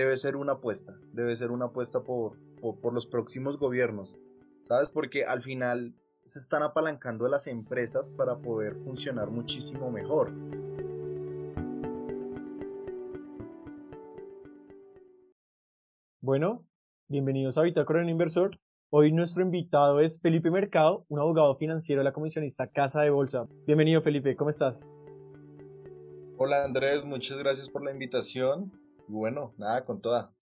debe 0.00 0.16
ser 0.16 0.36
una 0.36 0.52
apuesta, 0.52 0.98
debe 1.12 1.36
ser 1.36 1.50
una 1.50 1.66
apuesta 1.66 2.02
por, 2.02 2.38
por, 2.60 2.94
los 2.94 3.06
próximos 3.06 3.58
gobiernos, 3.58 4.18
¿sabes? 4.66 4.88
Porque 4.88 5.24
al 5.24 5.42
final 5.42 5.94
se 6.24 6.38
están 6.38 6.62
apalancando 6.62 7.28
las 7.28 7.46
empresas 7.46 8.10
para 8.10 8.38
poder 8.38 8.76
funcionar 8.76 9.30
muchísimo 9.30 9.90
mejor. 9.90 10.32
Bueno, 16.22 16.64
bienvenidos 17.08 17.58
a 17.58 17.62
Bitácora 17.62 18.00
en 18.00 18.08
Inversor. 18.08 18.52
Hoy 18.88 19.12
nuestro 19.12 19.42
invitado 19.42 20.00
es 20.00 20.18
Felipe 20.18 20.50
Mercado, 20.50 21.04
un 21.08 21.18
abogado 21.18 21.56
financiero 21.56 22.00
de 22.00 22.04
la 22.04 22.12
comisionista 22.12 22.68
Casa 22.68 23.02
de 23.02 23.10
Bolsa. 23.10 23.46
Bienvenido 23.66 24.00
Felipe, 24.00 24.34
¿cómo 24.34 24.48
estás? 24.48 24.76
Hola 26.38 26.64
Andrés, 26.64 27.04
muchas 27.04 27.36
gracias 27.36 27.68
por 27.68 27.84
la 27.84 27.92
invitación. 27.92 28.79
Bueno, 29.10 29.54
nada, 29.58 29.84
con 29.84 30.00
toda. 30.00 30.32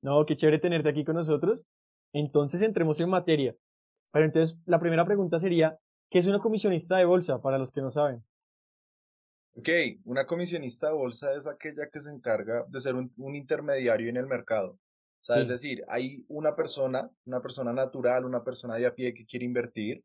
No, 0.00 0.24
qué 0.24 0.36
chévere 0.36 0.58
tenerte 0.58 0.88
aquí 0.88 1.04
con 1.04 1.16
nosotros. 1.16 1.66
Entonces 2.12 2.62
entremos 2.62 3.00
en 3.00 3.10
materia. 3.10 3.56
Pero 4.12 4.26
entonces, 4.26 4.56
la 4.66 4.78
primera 4.78 5.04
pregunta 5.04 5.38
sería, 5.38 5.78
¿qué 6.10 6.20
es 6.20 6.26
una 6.28 6.38
comisionista 6.38 6.96
de 6.96 7.04
bolsa 7.04 7.42
para 7.42 7.58
los 7.58 7.72
que 7.72 7.80
no 7.80 7.90
saben? 7.90 8.24
Ok, 9.56 9.68
una 10.04 10.26
comisionista 10.26 10.88
de 10.88 10.94
bolsa 10.94 11.34
es 11.34 11.46
aquella 11.46 11.88
que 11.90 12.00
se 12.00 12.10
encarga 12.10 12.64
de 12.68 12.80
ser 12.80 12.94
un, 12.94 13.34
intermediario 13.34 14.08
en 14.08 14.16
el 14.16 14.26
mercado. 14.26 14.78
O 15.20 15.24
sea, 15.24 15.40
es 15.40 15.48
decir, 15.48 15.82
hay 15.88 16.24
una 16.28 16.54
persona, 16.54 17.10
una 17.24 17.40
persona 17.40 17.72
natural, 17.72 18.24
una 18.24 18.44
persona 18.44 18.76
de 18.76 18.86
a 18.86 18.94
pie 18.94 19.14
que 19.14 19.24
quiere 19.24 19.46
invertir, 19.46 20.04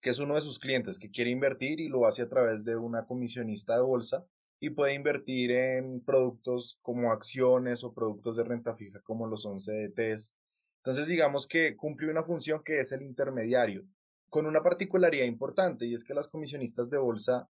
que 0.00 0.10
es 0.10 0.18
uno 0.18 0.34
de 0.34 0.42
sus 0.42 0.58
clientes 0.58 0.98
que 0.98 1.10
quiere 1.10 1.30
invertir 1.30 1.80
y 1.80 1.88
lo 1.88 2.06
hace 2.06 2.22
a 2.22 2.28
través 2.28 2.64
de 2.64 2.76
una 2.76 3.06
comisionista 3.06 3.74
de 3.74 3.82
bolsa 3.82 4.26
y 4.60 4.70
puede 4.70 4.94
invertir 4.94 5.50
en 5.50 6.00
productos 6.04 6.78
como 6.82 7.12
acciones 7.12 7.82
o 7.82 7.94
productos 7.94 8.36
de 8.36 8.44
renta 8.44 8.76
fija 8.76 9.00
como 9.00 9.26
los 9.26 9.42
son 9.42 9.58
CDTs. 9.58 10.36
Entonces 10.84 11.08
digamos 11.08 11.46
que 11.46 11.76
cumple 11.76 12.10
una 12.10 12.22
función 12.22 12.62
que 12.64 12.80
es 12.80 12.92
el 12.92 13.02
intermediario, 13.02 13.84
con 14.28 14.46
una 14.46 14.62
particularidad 14.62 15.24
importante 15.26 15.86
y 15.86 15.94
es 15.94 16.04
que 16.04 16.14
las 16.14 16.28
comisionistas 16.28 16.90
de 16.90 16.98
bolsa 16.98 17.48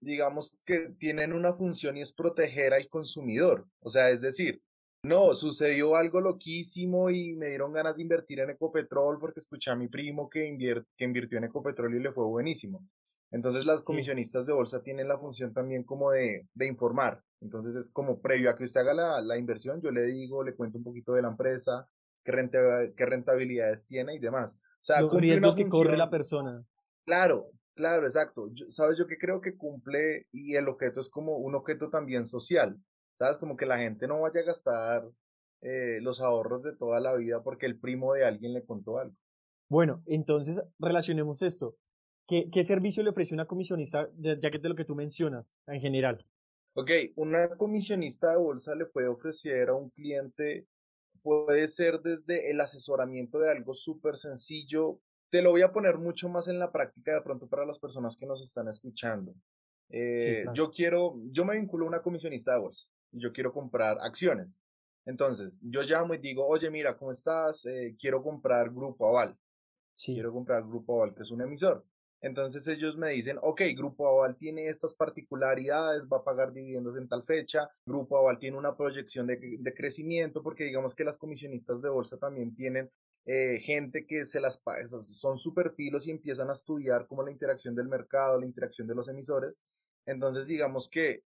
digamos 0.00 0.58
que 0.64 0.90
tienen 0.98 1.32
una 1.32 1.52
función 1.52 1.96
y 1.96 2.00
es 2.00 2.12
proteger 2.12 2.72
al 2.72 2.88
consumidor. 2.88 3.66
O 3.80 3.88
sea, 3.88 4.10
es 4.10 4.22
decir, 4.22 4.62
no, 5.02 5.34
sucedió 5.34 5.96
algo 5.96 6.20
loquísimo 6.20 7.10
y 7.10 7.34
me 7.36 7.48
dieron 7.48 7.72
ganas 7.72 7.96
de 7.96 8.02
invertir 8.02 8.40
en 8.40 8.50
Ecopetrol 8.50 9.18
porque 9.18 9.40
escuché 9.40 9.70
a 9.70 9.76
mi 9.76 9.88
primo 9.88 10.28
que, 10.28 10.56
que 10.96 11.04
invirtió 11.04 11.38
en 11.38 11.44
Ecopetrol 11.44 11.94
y 11.94 12.00
le 12.00 12.12
fue 12.12 12.24
buenísimo. 12.24 12.86
Entonces 13.30 13.64
las 13.64 13.82
comisionistas 13.82 14.46
de 14.46 14.52
bolsa 14.52 14.82
tienen 14.82 15.08
la 15.08 15.18
función 15.18 15.52
también 15.52 15.84
como 15.84 16.10
de, 16.10 16.48
de, 16.54 16.66
informar. 16.66 17.22
Entonces 17.40 17.76
es 17.76 17.90
como 17.92 18.20
previo 18.20 18.50
a 18.50 18.56
que 18.56 18.64
usted 18.64 18.80
haga 18.80 18.94
la, 18.94 19.20
la, 19.20 19.38
inversión, 19.38 19.80
yo 19.80 19.90
le 19.90 20.02
digo, 20.02 20.42
le 20.42 20.56
cuento 20.56 20.78
un 20.78 20.84
poquito 20.84 21.14
de 21.14 21.22
la 21.22 21.28
empresa, 21.28 21.88
qué, 22.24 22.32
renta, 22.32 22.58
qué 22.96 23.06
rentabilidades 23.06 23.86
tiene 23.86 24.14
y 24.14 24.18
demás. 24.18 24.56
O 24.56 24.84
sea, 24.84 25.00
los 25.02 25.14
riesgos 25.14 25.54
que 25.54 25.68
corre 25.68 25.96
la 25.96 26.10
persona. 26.10 26.64
Claro, 27.04 27.50
claro, 27.74 28.06
exacto. 28.06 28.50
¿Sabes? 28.68 28.98
Yo 28.98 29.06
que 29.06 29.18
creo 29.18 29.40
que 29.40 29.56
cumple 29.56 30.26
y 30.32 30.56
el 30.56 30.68
objeto 30.68 31.00
es 31.00 31.08
como 31.08 31.36
un 31.36 31.54
objeto 31.54 31.88
también 31.88 32.26
social. 32.26 32.80
¿Sabes? 33.18 33.36
Como 33.36 33.56
que 33.56 33.66
la 33.66 33.78
gente 33.78 34.08
no 34.08 34.20
vaya 34.20 34.40
a 34.40 34.44
gastar 34.44 35.06
eh, 35.60 35.98
los 36.00 36.22
ahorros 36.22 36.62
de 36.62 36.74
toda 36.74 37.00
la 37.00 37.14
vida 37.14 37.42
porque 37.42 37.66
el 37.66 37.78
primo 37.78 38.14
de 38.14 38.24
alguien 38.24 38.54
le 38.54 38.64
contó 38.64 38.98
algo. 38.98 39.14
Bueno, 39.68 40.02
entonces 40.06 40.62
relacionemos 40.78 41.42
esto. 41.42 41.76
¿Qué, 42.30 42.62
servicio 42.62 43.02
le 43.02 43.10
ofrece 43.10 43.34
una 43.34 43.46
comisionista, 43.46 44.08
ya 44.16 44.38
que 44.38 44.56
es 44.56 44.62
de 44.62 44.68
lo 44.68 44.76
que 44.76 44.84
tú 44.84 44.94
mencionas 44.94 45.52
en 45.66 45.80
general? 45.80 46.24
Ok, 46.74 46.90
una 47.16 47.56
comisionista 47.56 48.30
de 48.30 48.38
bolsa 48.38 48.76
le 48.76 48.86
puede 48.86 49.08
ofrecer 49.08 49.68
a 49.68 49.74
un 49.74 49.90
cliente, 49.90 50.68
puede 51.22 51.66
ser 51.66 52.00
desde 52.00 52.52
el 52.52 52.60
asesoramiento 52.60 53.40
de 53.40 53.50
algo 53.50 53.74
súper 53.74 54.16
sencillo. 54.16 55.00
Te 55.28 55.42
lo 55.42 55.50
voy 55.50 55.62
a 55.62 55.72
poner 55.72 55.98
mucho 55.98 56.28
más 56.28 56.46
en 56.46 56.60
la 56.60 56.70
práctica 56.70 57.12
de 57.12 57.22
pronto 57.22 57.48
para 57.48 57.66
las 57.66 57.80
personas 57.80 58.16
que 58.16 58.26
nos 58.26 58.40
están 58.40 58.68
escuchando. 58.68 59.34
Eh, 59.88 60.44
yo 60.54 60.70
quiero, 60.70 61.20
yo 61.32 61.44
me 61.44 61.56
vinculo 61.56 61.84
a 61.84 61.88
una 61.88 62.02
comisionista 62.02 62.54
de 62.54 62.60
bolsa 62.60 62.86
y 63.10 63.18
yo 63.18 63.32
quiero 63.32 63.52
comprar 63.52 63.98
acciones. 64.00 64.62
Entonces, 65.04 65.64
yo 65.68 65.82
llamo 65.82 66.14
y 66.14 66.18
digo, 66.18 66.46
oye, 66.46 66.70
mira, 66.70 66.96
¿cómo 66.96 67.10
estás? 67.10 67.66
Eh, 67.66 67.96
quiero 67.98 68.22
comprar 68.22 68.70
Grupo 68.70 69.08
Aval. 69.08 69.36
Sí. 69.94 70.14
Quiero 70.14 70.32
comprar 70.32 70.62
Grupo 70.62 70.94
Aval, 70.94 71.12
que 71.12 71.22
es 71.22 71.30
un 71.32 71.40
emisor. 71.40 71.84
Entonces 72.22 72.68
ellos 72.68 72.98
me 72.98 73.10
dicen, 73.10 73.38
ok, 73.40 73.62
Grupo 73.74 74.06
Aval 74.06 74.36
tiene 74.36 74.68
estas 74.68 74.94
particularidades, 74.94 76.06
va 76.06 76.18
a 76.18 76.24
pagar 76.24 76.52
dividendos 76.52 76.98
en 76.98 77.08
tal 77.08 77.24
fecha, 77.24 77.70
Grupo 77.86 78.18
Aval 78.18 78.38
tiene 78.38 78.58
una 78.58 78.76
proyección 78.76 79.26
de, 79.26 79.74
crecimiento, 79.74 80.42
porque 80.42 80.64
digamos 80.64 80.94
que 80.94 81.04
las 81.04 81.16
comisionistas 81.16 81.80
de 81.80 81.88
bolsa 81.88 82.18
también 82.18 82.54
tienen 82.54 82.90
eh, 83.24 83.58
gente 83.60 84.06
que 84.06 84.24
se 84.26 84.40
las 84.40 84.62
son 84.84 85.38
super 85.38 85.74
pilos 85.74 86.06
y 86.06 86.10
empiezan 86.10 86.50
a 86.50 86.54
estudiar 86.54 87.06
como 87.06 87.22
la 87.22 87.30
interacción 87.30 87.74
del 87.74 87.88
mercado, 87.88 88.38
la 88.38 88.46
interacción 88.46 88.86
de 88.86 88.94
los 88.94 89.08
emisores. 89.08 89.62
Entonces 90.04 90.46
digamos 90.46 90.90
que 90.90 91.24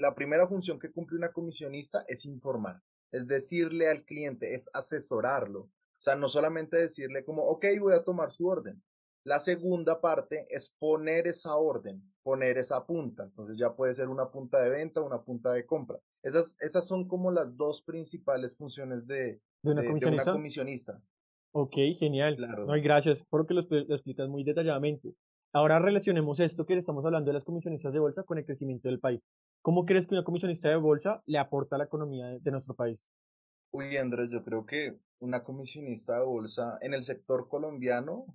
la 0.00 0.14
primera 0.14 0.48
función 0.48 0.78
que 0.80 0.90
cumple 0.90 1.18
una 1.18 1.32
comisionista 1.32 2.04
es 2.08 2.24
informar, 2.24 2.82
es 3.12 3.28
decirle 3.28 3.88
al 3.88 4.04
cliente, 4.04 4.52
es 4.52 4.68
asesorarlo. 4.72 5.60
O 5.60 6.00
sea, 6.06 6.16
no 6.16 6.28
solamente 6.28 6.76
decirle 6.76 7.24
como, 7.24 7.44
ok, 7.44 7.66
voy 7.80 7.94
a 7.94 8.04
tomar 8.04 8.30
su 8.30 8.46
orden, 8.46 8.82
la 9.26 9.40
segunda 9.40 10.00
parte 10.00 10.46
es 10.50 10.76
poner 10.78 11.26
esa 11.26 11.56
orden, 11.56 12.00
poner 12.22 12.58
esa 12.58 12.86
punta. 12.86 13.24
Entonces 13.24 13.58
ya 13.58 13.74
puede 13.74 13.92
ser 13.92 14.08
una 14.08 14.30
punta 14.30 14.62
de 14.62 14.70
venta 14.70 15.00
o 15.00 15.06
una 15.06 15.20
punta 15.20 15.52
de 15.52 15.66
compra. 15.66 15.98
Esas, 16.22 16.56
esas 16.62 16.86
son 16.86 17.08
como 17.08 17.32
las 17.32 17.56
dos 17.56 17.82
principales 17.82 18.56
funciones 18.56 19.04
de, 19.08 19.40
¿De, 19.62 19.72
una, 19.72 19.82
comisionista? 20.24 21.02
Ok, 21.50 21.74
genial. 21.98 22.36
Claro. 22.36 22.66
gracias 22.80 23.24
por 23.24 23.40
lo 23.40 23.46
que 23.48 23.54
lo, 23.54 23.94
explicas 23.94 24.28
muy 24.28 24.44
detalladamente. 24.44 25.12
Ahora 25.52 25.80
relacionemos 25.80 26.38
esto 26.38 26.64
que 26.64 26.74
estamos 26.74 27.04
hablando 27.04 27.30
de 27.30 27.34
las 27.34 27.44
comisionistas 27.44 27.92
de 27.92 27.98
bolsa 27.98 28.22
con 28.22 28.38
el 28.38 28.44
crecimiento 28.44 28.88
del 28.88 29.00
país. 29.00 29.20
¿Cómo 29.60 29.84
crees 29.86 30.06
que 30.06 30.14
una 30.14 30.22
comisionista 30.22 30.68
de 30.68 30.76
bolsa 30.76 31.20
le 31.26 31.38
aporta 31.38 31.74
a 31.74 31.78
la 31.78 31.86
economía 31.86 32.26
de, 32.28 32.38
de 32.38 32.50
nuestro 32.52 32.74
país? 32.76 33.08
Uy, 33.72 33.96
Andrés, 33.96 34.30
yo 34.30 34.44
creo 34.44 34.64
que 34.64 35.00
una 35.18 35.42
comisionista 35.42 36.16
de 36.16 36.24
bolsa 36.24 36.78
en 36.80 36.94
el 36.94 37.02
sector 37.02 37.48
colombiano 37.48 38.26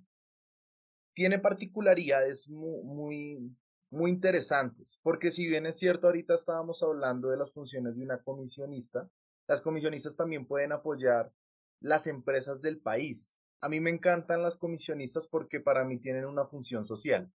tiene 1.14 1.38
particularidades 1.38 2.48
muy, 2.48 3.54
muy, 3.90 4.10
interesantes, 4.10 5.00
porque 5.02 5.30
si 5.30 5.46
bien 5.46 5.66
es 5.66 5.78
cierto, 5.78 6.06
ahorita 6.06 6.34
estábamos 6.34 6.82
hablando 6.82 7.28
de 7.28 7.36
las 7.36 7.52
funciones 7.52 7.96
de 7.96 8.04
una 8.04 8.22
comisionista, 8.22 9.10
las 9.46 9.60
comisionistas 9.60 10.16
también 10.16 10.46
pueden 10.46 10.72
apoyar 10.72 11.32
las 11.80 12.06
empresas 12.06 12.62
del 12.62 12.78
país. 12.78 13.38
A 13.60 13.68
mí 13.68 13.80
me 13.80 13.90
encantan 13.90 14.42
las 14.42 14.56
comisionistas 14.56 15.28
porque 15.28 15.60
para 15.60 15.84
mí 15.84 15.98
tienen 15.98 16.24
una 16.24 16.46
función 16.46 16.84
social. 16.84 17.30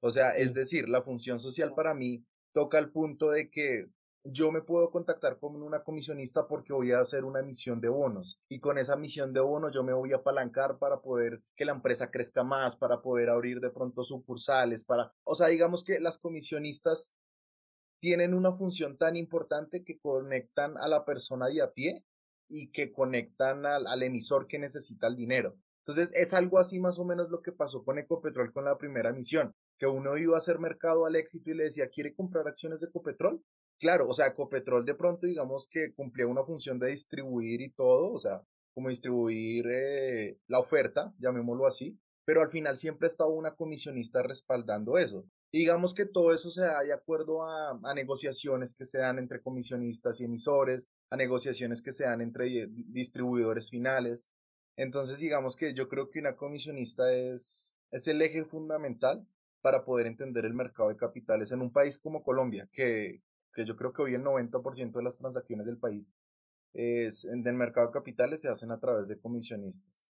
O 0.00 0.10
sea, 0.10 0.30
es 0.30 0.54
decir, 0.54 0.88
la 0.88 1.02
función 1.02 1.38
social 1.38 1.74
para 1.74 1.94
mí 1.94 2.24
toca 2.52 2.78
el 2.78 2.90
punto 2.90 3.30
de 3.30 3.50
que 3.50 3.90
yo 4.24 4.52
me 4.52 4.60
puedo 4.62 4.90
contactar 4.90 5.38
con 5.38 5.62
una 5.62 5.82
comisionista 5.82 6.46
porque 6.46 6.72
voy 6.72 6.92
a 6.92 7.00
hacer 7.00 7.24
una 7.24 7.40
emisión 7.40 7.80
de 7.80 7.88
bonos 7.88 8.40
y 8.48 8.60
con 8.60 8.76
esa 8.78 8.94
emisión 8.94 9.32
de 9.32 9.40
bonos 9.40 9.72
yo 9.72 9.82
me 9.82 9.94
voy 9.94 10.12
a 10.12 10.16
apalancar 10.16 10.78
para 10.78 11.00
poder 11.00 11.42
que 11.56 11.64
la 11.64 11.72
empresa 11.72 12.10
crezca 12.10 12.44
más, 12.44 12.76
para 12.76 13.00
poder 13.00 13.30
abrir 13.30 13.60
de 13.60 13.70
pronto 13.70 14.04
sucursales, 14.04 14.84
para, 14.84 15.12
o 15.24 15.34
sea, 15.34 15.48
digamos 15.48 15.84
que 15.84 16.00
las 16.00 16.18
comisionistas 16.18 17.14
tienen 18.00 18.34
una 18.34 18.52
función 18.52 18.96
tan 18.98 19.16
importante 19.16 19.84
que 19.84 19.98
conectan 19.98 20.76
a 20.78 20.88
la 20.88 21.04
persona 21.04 21.46
de 21.48 21.62
a 21.62 21.72
pie 21.72 22.04
y 22.48 22.72
que 22.72 22.92
conectan 22.92 23.64
al, 23.64 23.86
al 23.86 24.02
emisor 24.02 24.46
que 24.46 24.58
necesita 24.58 25.06
el 25.06 25.16
dinero. 25.16 25.56
Entonces 25.86 26.14
es 26.14 26.34
algo 26.34 26.58
así 26.58 26.78
más 26.78 26.98
o 26.98 27.04
menos 27.04 27.30
lo 27.30 27.42
que 27.42 27.52
pasó 27.52 27.84
con 27.84 27.98
Ecopetrol 27.98 28.52
con 28.52 28.64
la 28.64 28.76
primera 28.76 29.10
emisión, 29.10 29.54
que 29.78 29.86
uno 29.86 30.16
iba 30.18 30.34
a 30.34 30.38
hacer 30.38 30.58
mercado 30.58 31.06
al 31.06 31.16
éxito 31.16 31.50
y 31.50 31.54
le 31.54 31.64
decía, 31.64 31.88
¿quiere 31.88 32.14
comprar 32.14 32.46
acciones 32.46 32.80
de 32.80 32.88
Ecopetrol? 32.88 33.42
Claro, 33.80 34.06
o 34.06 34.12
sea, 34.12 34.26
Ecopetrol 34.26 34.84
de 34.84 34.94
pronto 34.94 35.26
digamos 35.26 35.66
que 35.66 35.94
cumplía 35.94 36.26
una 36.26 36.44
función 36.44 36.78
de 36.78 36.88
distribuir 36.88 37.62
y 37.62 37.70
todo, 37.70 38.12
o 38.12 38.18
sea, 38.18 38.42
como 38.74 38.90
distribuir 38.90 39.66
eh, 39.72 40.38
la 40.48 40.58
oferta, 40.58 41.14
llamémoslo 41.18 41.66
así, 41.66 41.98
pero 42.26 42.42
al 42.42 42.50
final 42.50 42.76
siempre 42.76 43.06
ha 43.06 43.10
estado 43.10 43.30
una 43.30 43.54
comisionista 43.54 44.22
respaldando 44.22 44.98
eso. 44.98 45.24
Digamos 45.50 45.94
que 45.94 46.04
todo 46.04 46.34
eso 46.34 46.50
se 46.50 46.60
da 46.60 46.82
de 46.82 46.92
acuerdo 46.92 47.42
a, 47.42 47.70
a, 47.82 47.94
negociaciones 47.94 48.74
que 48.74 48.84
se 48.84 48.98
dan 48.98 49.18
entre 49.18 49.40
comisionistas 49.40 50.20
y 50.20 50.24
emisores, 50.24 50.86
a 51.08 51.16
negociaciones 51.16 51.80
que 51.80 51.90
se 51.90 52.04
dan 52.04 52.20
entre 52.20 52.68
distribuidores 52.68 53.70
finales. 53.70 54.30
Entonces, 54.76 55.18
digamos 55.20 55.56
que 55.56 55.72
yo 55.72 55.88
creo 55.88 56.10
que 56.10 56.20
una 56.20 56.36
comisionista 56.36 57.10
es, 57.12 57.78
es 57.90 58.06
el 58.08 58.20
eje 58.20 58.44
fundamental 58.44 59.26
para 59.62 59.84
poder 59.84 60.06
entender 60.06 60.44
el 60.44 60.54
mercado 60.54 60.90
de 60.90 60.96
capitales 60.96 61.50
en 61.52 61.62
un 61.62 61.72
país 61.72 61.98
como 61.98 62.22
Colombia, 62.22 62.68
que, 62.72 63.22
que 63.52 63.66
yo 63.66 63.76
creo 63.76 63.92
que 63.92 64.02
hoy 64.02 64.14
el 64.14 64.22
90% 64.22 64.92
de 64.92 65.02
las 65.02 65.18
transacciones 65.18 65.66
del 65.66 65.78
país 65.78 66.14
es, 66.72 67.28
del 67.30 67.54
mercado 67.54 67.88
de 67.88 67.92
capitales 67.92 68.42
se 68.42 68.48
hacen 68.48 68.70
a 68.70 68.78
través 68.78 69.08
de 69.08 69.18
comisionistas. 69.20 70.10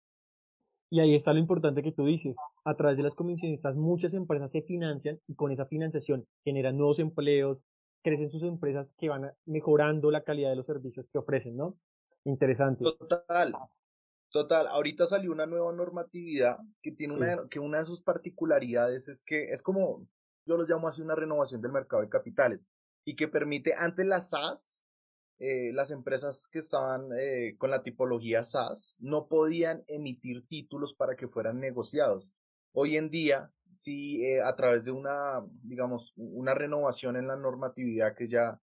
Y 0.90 1.00
ahí 1.00 1.14
está 1.14 1.32
lo 1.32 1.40
importante 1.40 1.82
que 1.82 1.92
tú 1.92 2.06
dices. 2.06 2.36
A 2.64 2.76
través 2.76 2.96
de 2.96 3.02
las 3.02 3.14
comisionistas 3.14 3.74
muchas 3.74 4.14
empresas 4.14 4.52
se 4.52 4.62
financian 4.62 5.20
y 5.26 5.34
con 5.34 5.50
esa 5.50 5.66
financiación 5.66 6.26
generan 6.44 6.76
nuevos 6.76 6.98
empleos, 6.98 7.58
crecen 8.02 8.30
sus 8.30 8.42
empresas 8.44 8.94
que 8.98 9.08
van 9.08 9.32
mejorando 9.46 10.10
la 10.10 10.22
calidad 10.22 10.50
de 10.50 10.56
los 10.56 10.66
servicios 10.66 11.08
que 11.08 11.18
ofrecen, 11.18 11.56
¿no? 11.56 11.76
Interesante. 12.24 12.84
Total. 12.84 13.54
Total, 14.30 14.66
ahorita 14.66 15.06
salió 15.06 15.30
una 15.30 15.46
nueva 15.46 15.72
normatividad 15.72 16.58
que 16.82 16.90
tiene 16.90 17.14
una, 17.14 17.48
que 17.48 17.60
una 17.60 17.78
de 17.78 17.84
sus 17.84 18.02
particularidades 18.02 19.08
es 19.08 19.22
que 19.22 19.50
es 19.50 19.62
como, 19.62 20.08
yo 20.44 20.56
los 20.56 20.68
llamo 20.68 20.88
así 20.88 21.02
una 21.02 21.14
renovación 21.14 21.62
del 21.62 21.70
mercado 21.70 22.02
de 22.02 22.08
capitales 22.08 22.66
y 23.04 23.16
que 23.16 23.28
permite 23.28 23.74
ante 23.74 24.04
las 24.04 24.30
SAS, 24.30 24.84
eh, 25.38 25.72
las 25.72 25.90
empresas 25.90 26.48
que 26.48 26.58
estaban 26.58 27.08
eh, 27.18 27.56
con 27.58 27.70
la 27.70 27.82
tipología 27.82 28.44
SAS 28.44 28.96
no 29.00 29.26
podían 29.26 29.84
emitir 29.88 30.46
títulos 30.46 30.94
para 30.94 31.16
que 31.16 31.28
fueran 31.28 31.60
negociados. 31.60 32.34
Hoy 32.72 32.96
en 32.96 33.10
día, 33.10 33.52
sí, 33.68 34.24
eh, 34.24 34.42
a 34.42 34.54
través 34.56 34.84
de 34.84 34.92
una, 34.92 35.44
digamos, 35.62 36.12
una 36.16 36.54
renovación 36.54 37.16
en 37.16 37.28
la 37.28 37.36
normatividad 37.36 38.14
que 38.16 38.28
ya, 38.28 38.60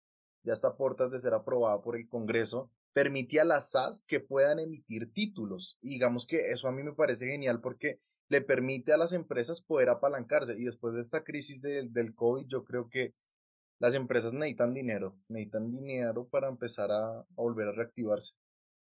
ya 0.44 0.52
está 0.52 0.68
a 0.68 0.76
puertas 0.76 1.10
de 1.10 1.18
ser 1.18 1.34
aprobada 1.34 1.80
por 1.82 1.96
el 1.96 2.08
Congreso, 2.08 2.70
permite 2.92 3.40
a 3.40 3.44
las 3.44 3.70
SAS 3.70 4.02
que 4.06 4.20
puedan 4.20 4.58
emitir 4.58 5.12
títulos. 5.12 5.78
Y 5.80 5.90
digamos 5.90 6.26
que 6.26 6.48
eso 6.48 6.68
a 6.68 6.72
mí 6.72 6.82
me 6.82 6.94
parece 6.94 7.26
genial 7.26 7.60
porque 7.60 8.00
le 8.28 8.40
permite 8.40 8.92
a 8.92 8.98
las 8.98 9.12
empresas 9.12 9.62
poder 9.62 9.88
apalancarse. 9.88 10.54
Y 10.58 10.64
después 10.64 10.94
de 10.94 11.00
esta 11.00 11.24
crisis 11.24 11.60
del 11.62 12.14
COVID, 12.14 12.46
yo 12.46 12.64
creo 12.64 12.88
que 12.88 13.14
las 13.80 13.94
empresas 13.94 14.34
necesitan 14.34 14.74
dinero, 14.74 15.16
necesitan 15.28 15.70
dinero 15.70 16.28
para 16.28 16.48
empezar 16.48 16.90
a, 16.90 17.24
volver 17.34 17.68
a 17.68 17.72
reactivarse. 17.72 18.34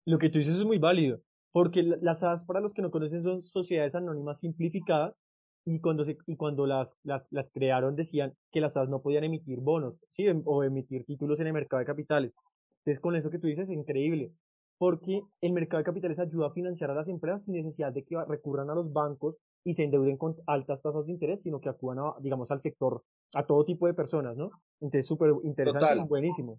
Lo 0.04 0.18
que 0.18 0.28
tú 0.28 0.38
dices 0.38 0.56
es 0.56 0.64
muy 0.64 0.78
válido, 0.78 1.20
porque 1.52 1.82
las 1.82 2.20
SAS, 2.20 2.44
para 2.44 2.60
los 2.60 2.74
que 2.74 2.82
no 2.82 2.90
conocen, 2.90 3.22
son 3.22 3.42
sociedades 3.42 3.94
anónimas 3.94 4.40
simplificadas 4.40 5.20
y 5.64 5.80
cuando, 5.80 6.04
y 6.26 6.36
cuando 6.36 6.66
las, 6.66 6.96
las, 7.02 7.28
las 7.30 7.50
crearon 7.50 7.94
decían 7.94 8.34
que 8.50 8.60
las 8.60 8.72
SAS 8.74 8.88
no 8.88 9.02
podían 9.02 9.24
emitir 9.24 9.60
bonos 9.60 9.98
¿sí? 10.08 10.26
Em, 10.26 10.42
o 10.46 10.64
emitir 10.64 11.04
títulos 11.04 11.40
en 11.40 11.48
el 11.48 11.52
mercado 11.52 11.80
de 11.80 11.86
capitales. 11.86 12.32
Entonces, 12.78 13.00
con 13.00 13.16
eso 13.16 13.30
que 13.30 13.38
tú 13.38 13.46
dices 13.46 13.68
es 13.68 13.74
increíble, 13.74 14.32
porque 14.78 15.22
el 15.40 15.52
mercado 15.52 15.78
de 15.78 15.84
capitales 15.84 16.18
ayuda 16.18 16.46
a 16.46 16.52
financiar 16.52 16.90
a 16.90 16.94
las 16.94 17.08
empresas 17.08 17.44
sin 17.44 17.54
necesidad 17.54 17.92
de 17.92 18.04
que 18.04 18.16
recurran 18.26 18.70
a 18.70 18.74
los 18.74 18.92
bancos 18.92 19.36
y 19.68 19.74
se 19.74 19.82
endeuden 19.82 20.16
con 20.16 20.34
altas 20.46 20.80
tasas 20.80 21.04
de 21.04 21.12
interés, 21.12 21.42
sino 21.42 21.60
que 21.60 21.68
acudan, 21.68 21.98
a, 21.98 22.14
digamos, 22.20 22.50
al 22.50 22.58
sector, 22.58 23.04
a 23.34 23.44
todo 23.44 23.66
tipo 23.66 23.86
de 23.86 23.92
personas, 23.92 24.34
¿no? 24.34 24.50
Entonces, 24.80 25.04
súper 25.04 25.30
interesante 25.42 25.98
y 25.98 26.08
buenísimo. 26.08 26.58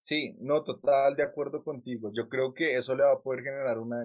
Sí, 0.00 0.34
no, 0.40 0.64
total 0.64 1.14
de 1.14 1.22
acuerdo 1.22 1.62
contigo. 1.62 2.10
Yo 2.12 2.28
creo 2.28 2.52
que 2.52 2.74
eso 2.74 2.96
le 2.96 3.04
va 3.04 3.12
a 3.12 3.20
poder 3.20 3.44
generar 3.44 3.78
una, 3.78 4.04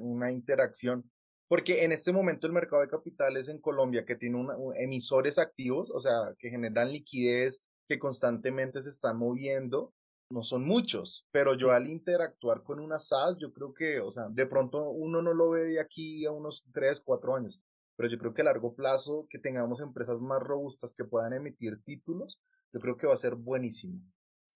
una 0.00 0.32
interacción, 0.32 1.08
porque 1.46 1.84
en 1.84 1.92
este 1.92 2.12
momento 2.12 2.48
el 2.48 2.52
mercado 2.52 2.82
de 2.82 2.88
capitales 2.88 3.48
en 3.48 3.60
Colombia, 3.60 4.04
que 4.04 4.16
tiene 4.16 4.44
emisores 4.74 5.38
activos, 5.38 5.92
o 5.92 6.00
sea, 6.00 6.34
que 6.40 6.50
generan 6.50 6.90
liquidez, 6.90 7.62
que 7.86 8.00
constantemente 8.00 8.82
se 8.82 8.90
están 8.90 9.18
moviendo, 9.18 9.94
no 10.30 10.42
son 10.42 10.64
muchos, 10.64 11.26
pero 11.30 11.54
yo 11.54 11.70
al 11.70 11.88
interactuar 11.88 12.62
con 12.62 12.80
una 12.80 12.98
SAS, 12.98 13.38
yo 13.38 13.52
creo 13.52 13.72
que, 13.72 14.00
o 14.00 14.10
sea, 14.10 14.28
de 14.28 14.46
pronto 14.46 14.90
uno 14.90 15.22
no 15.22 15.32
lo 15.32 15.50
ve 15.50 15.64
de 15.64 15.80
aquí 15.80 16.24
a 16.26 16.32
unos 16.32 16.64
3, 16.72 17.02
4 17.04 17.36
años, 17.36 17.60
pero 17.96 18.08
yo 18.08 18.18
creo 18.18 18.34
que 18.34 18.42
a 18.42 18.46
largo 18.46 18.74
plazo 18.74 19.26
que 19.30 19.38
tengamos 19.38 19.80
empresas 19.80 20.20
más 20.20 20.42
robustas 20.42 20.94
que 20.94 21.04
puedan 21.04 21.32
emitir 21.32 21.82
títulos, 21.84 22.42
yo 22.72 22.80
creo 22.80 22.96
que 22.96 23.06
va 23.06 23.14
a 23.14 23.18
ser 23.18 23.36
buenísimo. 23.36 24.00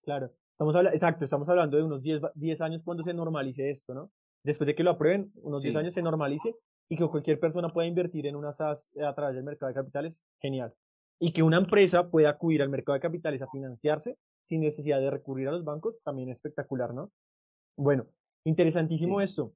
Claro, 0.02 0.32
estamos 0.52 0.74
hablando, 0.74 0.94
exacto, 0.94 1.24
estamos 1.24 1.48
hablando 1.48 1.76
de 1.76 1.84
unos 1.84 2.02
10, 2.02 2.22
10 2.34 2.60
años 2.62 2.82
cuando 2.82 3.02
se 3.02 3.14
normalice 3.14 3.70
esto, 3.70 3.94
¿no? 3.94 4.10
Después 4.42 4.66
de 4.66 4.74
que 4.74 4.82
lo 4.82 4.90
aprueben, 4.90 5.32
unos 5.36 5.62
10 5.62 5.76
años 5.76 5.94
se 5.94 6.02
normalice 6.02 6.54
y 6.88 6.96
que 6.96 7.06
cualquier 7.06 7.38
persona 7.38 7.68
pueda 7.68 7.86
invertir 7.86 8.26
en 8.26 8.34
una 8.34 8.52
SAS 8.52 8.90
a 9.06 9.14
través 9.14 9.36
del 9.36 9.44
mercado 9.44 9.68
de 9.68 9.74
capitales, 9.74 10.24
genial. 10.40 10.74
Y 11.20 11.32
que 11.32 11.42
una 11.42 11.58
empresa 11.58 12.10
pueda 12.10 12.30
acudir 12.30 12.62
al 12.62 12.70
mercado 12.70 12.94
de 12.94 13.00
capitales 13.00 13.42
a 13.42 13.50
financiarse 13.50 14.16
sin 14.42 14.60
necesidad 14.60 15.00
de 15.00 15.10
recurrir 15.10 15.48
a 15.48 15.52
los 15.52 15.64
bancos, 15.64 16.00
también 16.02 16.30
espectacular, 16.30 16.94
¿no? 16.94 17.12
Bueno, 17.76 18.06
interesantísimo 18.44 19.20
esto. 19.20 19.52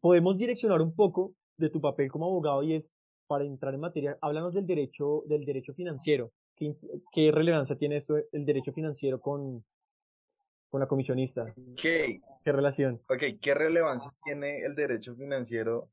Podemos 0.00 0.36
direccionar 0.36 0.80
un 0.82 0.94
poco 0.94 1.34
de 1.56 1.70
tu 1.70 1.80
papel 1.80 2.10
como 2.10 2.26
abogado 2.26 2.62
y 2.62 2.74
es, 2.74 2.92
para 3.26 3.44
entrar 3.44 3.74
en 3.74 3.80
materia, 3.80 4.18
háblanos 4.20 4.54
del 4.54 4.66
derecho, 4.66 5.24
del 5.26 5.44
derecho 5.44 5.74
financiero. 5.74 6.32
¿Qué, 6.54 6.76
qué 7.12 7.30
relevancia 7.32 7.76
tiene 7.76 7.96
esto, 7.96 8.16
el 8.32 8.44
derecho 8.46 8.72
financiero 8.72 9.20
con, 9.20 9.64
con 10.68 10.80
la 10.80 10.86
comisionista? 10.86 11.52
¿Qué? 11.76 12.20
¿Qué 12.44 12.52
relación? 12.52 13.02
Ok, 13.08 13.40
¿qué 13.40 13.54
relevancia 13.54 14.12
tiene 14.22 14.60
el 14.60 14.74
derecho 14.74 15.14
financiero? 15.16 15.90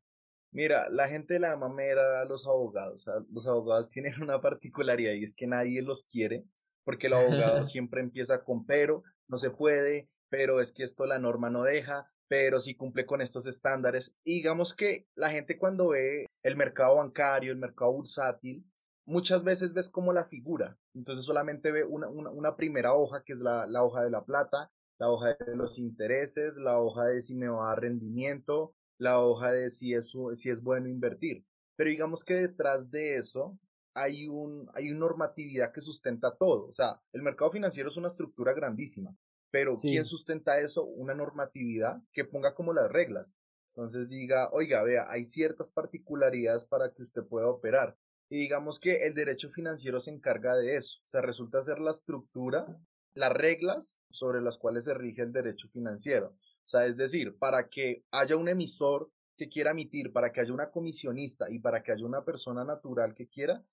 Mira, 0.52 0.88
la 0.90 1.08
gente 1.08 1.40
la 1.40 1.58
mamera 1.58 2.22
a 2.22 2.26
los 2.26 2.46
abogados. 2.46 3.08
Los 3.32 3.48
abogados 3.48 3.90
tienen 3.92 4.22
una 4.22 4.40
particularidad 4.40 5.14
y 5.14 5.24
es 5.24 5.36
que 5.36 5.48
nadie 5.48 5.82
los 5.82 6.04
quiere 6.04 6.46
porque 6.84 7.08
el 7.08 7.14
abogado 7.14 7.64
siempre 7.66 8.02
empieza 8.02 8.44
con 8.44 8.66
pero, 8.66 9.04
no 9.28 9.38
se 9.38 9.52
puede, 9.52 10.10
pero 10.30 10.60
es 10.60 10.72
que 10.72 10.84
esto 10.84 11.06
la 11.06 11.20
norma 11.20 11.50
no 11.50 11.64
deja, 11.64 12.12
pero 12.28 12.60
si 12.60 12.76
cumple 12.76 13.06
con 13.06 13.22
estos 13.22 13.46
estándares. 13.46 14.16
Y 14.24 14.36
digamos 14.36 14.74
que 14.74 15.08
la 15.16 15.30
gente 15.30 15.58
cuando 15.58 15.90
ve 15.90 16.26
el 16.44 16.56
mercado 16.56 16.96
bancario, 16.96 17.52
el 17.52 17.58
mercado 17.58 17.94
bursátil, 17.94 18.66
muchas 19.06 19.44
veces 19.44 19.74
ves 19.74 19.90
como 19.90 20.14
la 20.14 20.26
figura. 20.26 20.78
Entonces 20.94 21.26
solamente 21.26 21.72
ve 21.72 21.84
una, 21.84 22.08
una, 22.10 22.56
primera 22.56 22.94
hoja 22.94 23.24
que 23.24 23.34
es 23.34 23.40
la, 23.40 23.68
la, 23.68 23.84
hoja 23.84 24.04
de 24.04 24.12
la 24.12 24.24
plata, 24.24 24.72
la 25.00 25.10
hoja 25.10 25.34
de 25.34 25.56
los 25.56 25.80
intereses, 25.80 26.58
la 26.58 26.80
hoja 26.80 27.06
de 27.06 27.22
si 27.22 27.36
me 27.36 27.48
va 27.48 27.66
a 27.66 27.70
dar 27.70 27.82
rendimiento, 27.82 28.74
la 28.98 29.20
hoja 29.20 29.52
de 29.52 29.70
si 29.70 29.94
es, 29.94 30.16
si 30.34 30.50
es 30.50 30.62
bueno 30.62 30.88
invertir. 30.88 31.46
Pero 31.76 31.90
digamos 31.90 32.24
que 32.24 32.36
detrás 32.36 32.92
de 32.92 33.16
eso 33.16 33.58
hay, 33.94 34.28
un, 34.28 34.70
hay 34.74 34.90
una 34.90 35.00
normatividad 35.00 35.72
que 35.72 35.82
sustenta 35.82 36.36
todo. 36.36 36.68
O 36.68 36.74
sea, 36.74 37.02
el 37.12 37.22
mercado 37.22 37.52
financiero 37.52 37.90
es 37.90 37.98
una 37.98 38.08
estructura 38.08 38.54
grandísima, 38.54 39.16
pero 39.52 39.78
¿quién 39.78 40.06
sustenta 40.06 40.60
eso? 40.60 40.84
Una 40.84 41.14
normatividad 41.14 42.02
que 42.12 42.26
ponga 42.26 42.56
como 42.56 42.74
las 42.74 42.92
reglas. 42.92 43.36
Entonces 43.76 44.10
diga, 44.10 44.50
oiga, 44.52 44.84
vea, 44.84 45.06
hay 45.10 45.26
ciertas 45.26 45.70
particularidades 45.70 46.66
para 46.66 46.92
que 46.92 47.02
usted 47.02 47.24
pueda 47.24 47.48
operar. 47.48 47.98
Y 48.30 48.38
digamos 48.38 48.80
que 48.80 49.06
el 49.06 49.14
derecho 49.14 49.50
financiero 49.50 50.00
se 50.00 50.12
encarga 50.12 50.56
de 50.56 50.76
eso. 50.76 51.00
O 51.04 51.08
sea, 51.08 51.22
resulta 51.22 51.62
ser 51.62 51.80
la 51.80 51.92
estructura, 51.92 52.66
las 53.14 53.32
reglas 53.32 54.00
sobre 54.10 54.42
las 54.42 54.58
cuales 54.58 54.86
se 54.86 54.94
rige 54.94 55.22
el 55.22 55.32
derecho 55.32 55.70
financiero. 55.70 56.36
O 56.66 56.68
sea, 56.68 56.86
es 56.86 56.98
decir, 56.98 57.38
para 57.38 57.68
que 57.68 58.04
haya 58.12 58.38
un 58.38 58.48
emisor 58.48 59.12
que 59.38 59.50
quiera 59.50 59.72
emitir, 59.72 60.14
para 60.14 60.32
que 60.32 60.42
haya 60.42 60.54
una 60.54 60.72
comisionista 60.72 61.50
y 61.50 61.60
para 61.60 61.84
que 61.84 61.92
haya 61.92 62.06
una 62.06 62.24
persona 62.24 62.64
natural 62.64 63.14
que 63.14 63.28
quiera, 63.28 63.64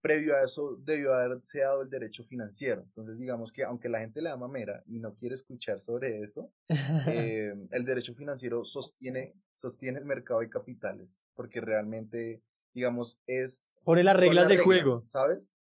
previo 0.00 0.36
a 0.36 0.44
eso 0.44 0.76
debió 0.82 1.14
haberse 1.14 1.60
dado 1.60 1.82
el 1.82 1.90
derecho 1.90 2.24
financiero. 2.24 2.82
Entonces, 2.82 3.18
digamos 3.18 3.52
que 3.52 3.64
aunque 3.64 3.88
la 3.88 4.00
gente 4.00 4.22
le 4.22 4.30
da 4.30 4.36
mamera 4.36 4.82
y 4.86 4.98
no 4.98 5.14
quiere 5.14 5.34
escuchar 5.34 5.80
sobre 5.80 6.22
eso, 6.22 6.52
eh, 7.06 7.54
el 7.70 7.84
derecho 7.84 8.14
financiero 8.14 8.64
sostiene, 8.64 9.34
sostiene 9.52 9.98
el 9.98 10.04
mercado 10.04 10.40
de 10.40 10.50
capitales, 10.50 11.24
porque 11.34 11.60
realmente, 11.60 12.42
digamos, 12.74 13.20
es... 13.26 13.74
Pone 13.84 14.04
las 14.04 14.18
reglas 14.18 14.48
de 14.48 14.58
juego. 14.58 14.98
¿Sabes? 15.04 15.52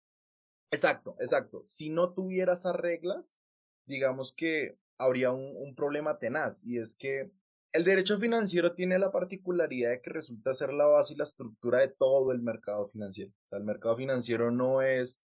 Exacto, 0.71 1.15
exacto. 1.19 1.61
Si 1.63 1.89
no 1.89 2.13
tuviera 2.13 2.53
esas 2.53 2.75
reglas, 2.75 3.39
digamos 3.85 4.33
que 4.33 4.77
habría 4.97 5.31
un, 5.31 5.55
un 5.55 5.75
problema 5.75 6.19
tenaz, 6.19 6.65
y 6.65 6.77
es 6.77 6.95
que 6.95 7.31
el 7.77 7.83
derecho 7.83 8.17
financiero 8.17 8.73
tiene 8.73 8.97
la 8.97 9.11
particularidad 9.11 9.91
de 9.91 10.01
que 10.01 10.09
resulta 10.09 10.51
ser 10.55 10.73
la 10.73 10.87
base 10.87 11.13
y 11.13 11.17
la 11.17 11.25
estructura 11.25 11.79
de 11.79 11.89
todo 11.89 12.31
el 12.31 12.41
mercado 12.41 12.89
financiero. 12.89 13.31
O 13.31 13.49
sea, 13.49 13.59
el 13.59 13.65
mercado 13.65 13.95
financiero 13.95 14.49
no 14.49 14.81
es 14.81 15.21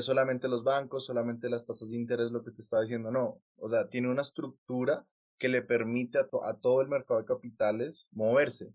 solamente 0.00 0.48
los 0.48 0.64
bancos, 0.64 1.04
solamente 1.04 1.50
las 1.50 1.66
tasas 1.66 1.90
de 1.90 1.98
interés, 1.98 2.30
lo 2.30 2.42
que 2.42 2.52
te 2.52 2.62
estaba 2.62 2.80
diciendo, 2.80 3.10
no. 3.10 3.42
O 3.56 3.68
sea, 3.68 3.90
tiene 3.90 4.08
una 4.08 4.22
estructura 4.22 5.06
que 5.38 5.50
le 5.50 5.60
permite 5.60 6.18
a, 6.18 6.28
a 6.44 6.58
todo 6.58 6.80
el 6.80 6.88
mercado 6.88 7.20
de 7.20 7.26
capitales 7.26 8.08
moverse. 8.12 8.72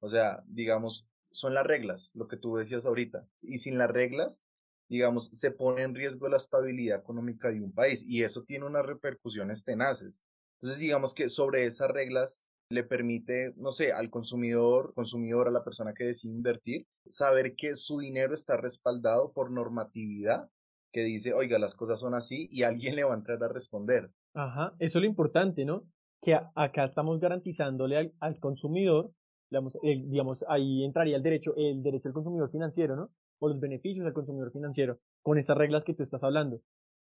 O 0.00 0.08
sea, 0.08 0.42
digamos, 0.46 1.06
son 1.30 1.52
las 1.52 1.66
reglas, 1.66 2.10
lo 2.14 2.26
que 2.26 2.38
tú 2.38 2.56
decías 2.56 2.86
ahorita. 2.86 3.26
Y 3.42 3.58
sin 3.58 3.76
las 3.76 3.90
reglas, 3.90 4.42
digamos, 4.88 5.26
se 5.26 5.50
pone 5.50 5.82
en 5.82 5.94
riesgo 5.94 6.26
la 6.26 6.38
estabilidad 6.38 7.00
económica 7.00 7.50
de 7.50 7.60
un 7.60 7.72
país 7.72 8.02
y 8.02 8.22
eso 8.22 8.44
tiene 8.44 8.64
unas 8.64 8.86
repercusiones 8.86 9.62
tenaces. 9.62 10.24
Entonces, 10.62 10.80
digamos 10.80 11.12
que 11.12 11.28
sobre 11.28 11.66
esas 11.66 11.90
reglas 11.90 12.48
le 12.72 12.84
permite, 12.84 13.52
no 13.56 13.70
sé, 13.70 13.92
al 13.92 14.10
consumidor, 14.10 14.92
consumidor, 14.94 15.48
a 15.48 15.50
la 15.50 15.64
persona 15.64 15.94
que 15.94 16.04
decide 16.04 16.32
invertir, 16.32 16.86
saber 17.06 17.54
que 17.54 17.76
su 17.76 17.98
dinero 17.98 18.34
está 18.34 18.56
respaldado 18.56 19.32
por 19.32 19.50
normatividad 19.50 20.48
que 20.92 21.02
dice, 21.02 21.32
oiga, 21.32 21.58
las 21.58 21.74
cosas 21.74 21.98
son 22.00 22.14
así 22.14 22.48
y 22.50 22.62
alguien 22.64 22.94
le 22.96 23.04
va 23.04 23.14
a 23.14 23.16
entrar 23.16 23.42
a 23.42 23.48
responder. 23.48 24.10
Ajá, 24.34 24.74
eso 24.78 24.98
es 24.98 25.02
lo 25.02 25.08
importante, 25.08 25.64
¿no? 25.64 25.84
Que 26.20 26.38
acá 26.54 26.84
estamos 26.84 27.18
garantizándole 27.18 28.12
al, 28.20 28.38
consumidor, 28.38 29.10
digamos, 29.50 29.78
digamos, 29.82 30.44
ahí 30.48 30.84
entraría 30.84 31.16
el 31.16 31.22
derecho, 31.22 31.54
el 31.56 31.82
derecho 31.82 32.08
al 32.08 32.14
consumidor 32.14 32.50
financiero, 32.50 32.94
¿no? 32.94 33.10
O 33.40 33.48
los 33.48 33.58
beneficios 33.58 34.06
al 34.06 34.12
consumidor 34.12 34.52
financiero, 34.52 34.98
con 35.22 35.36
estas 35.36 35.56
reglas 35.56 35.82
que 35.82 35.94
tú 35.94 36.02
estás 36.02 36.22
hablando 36.22 36.60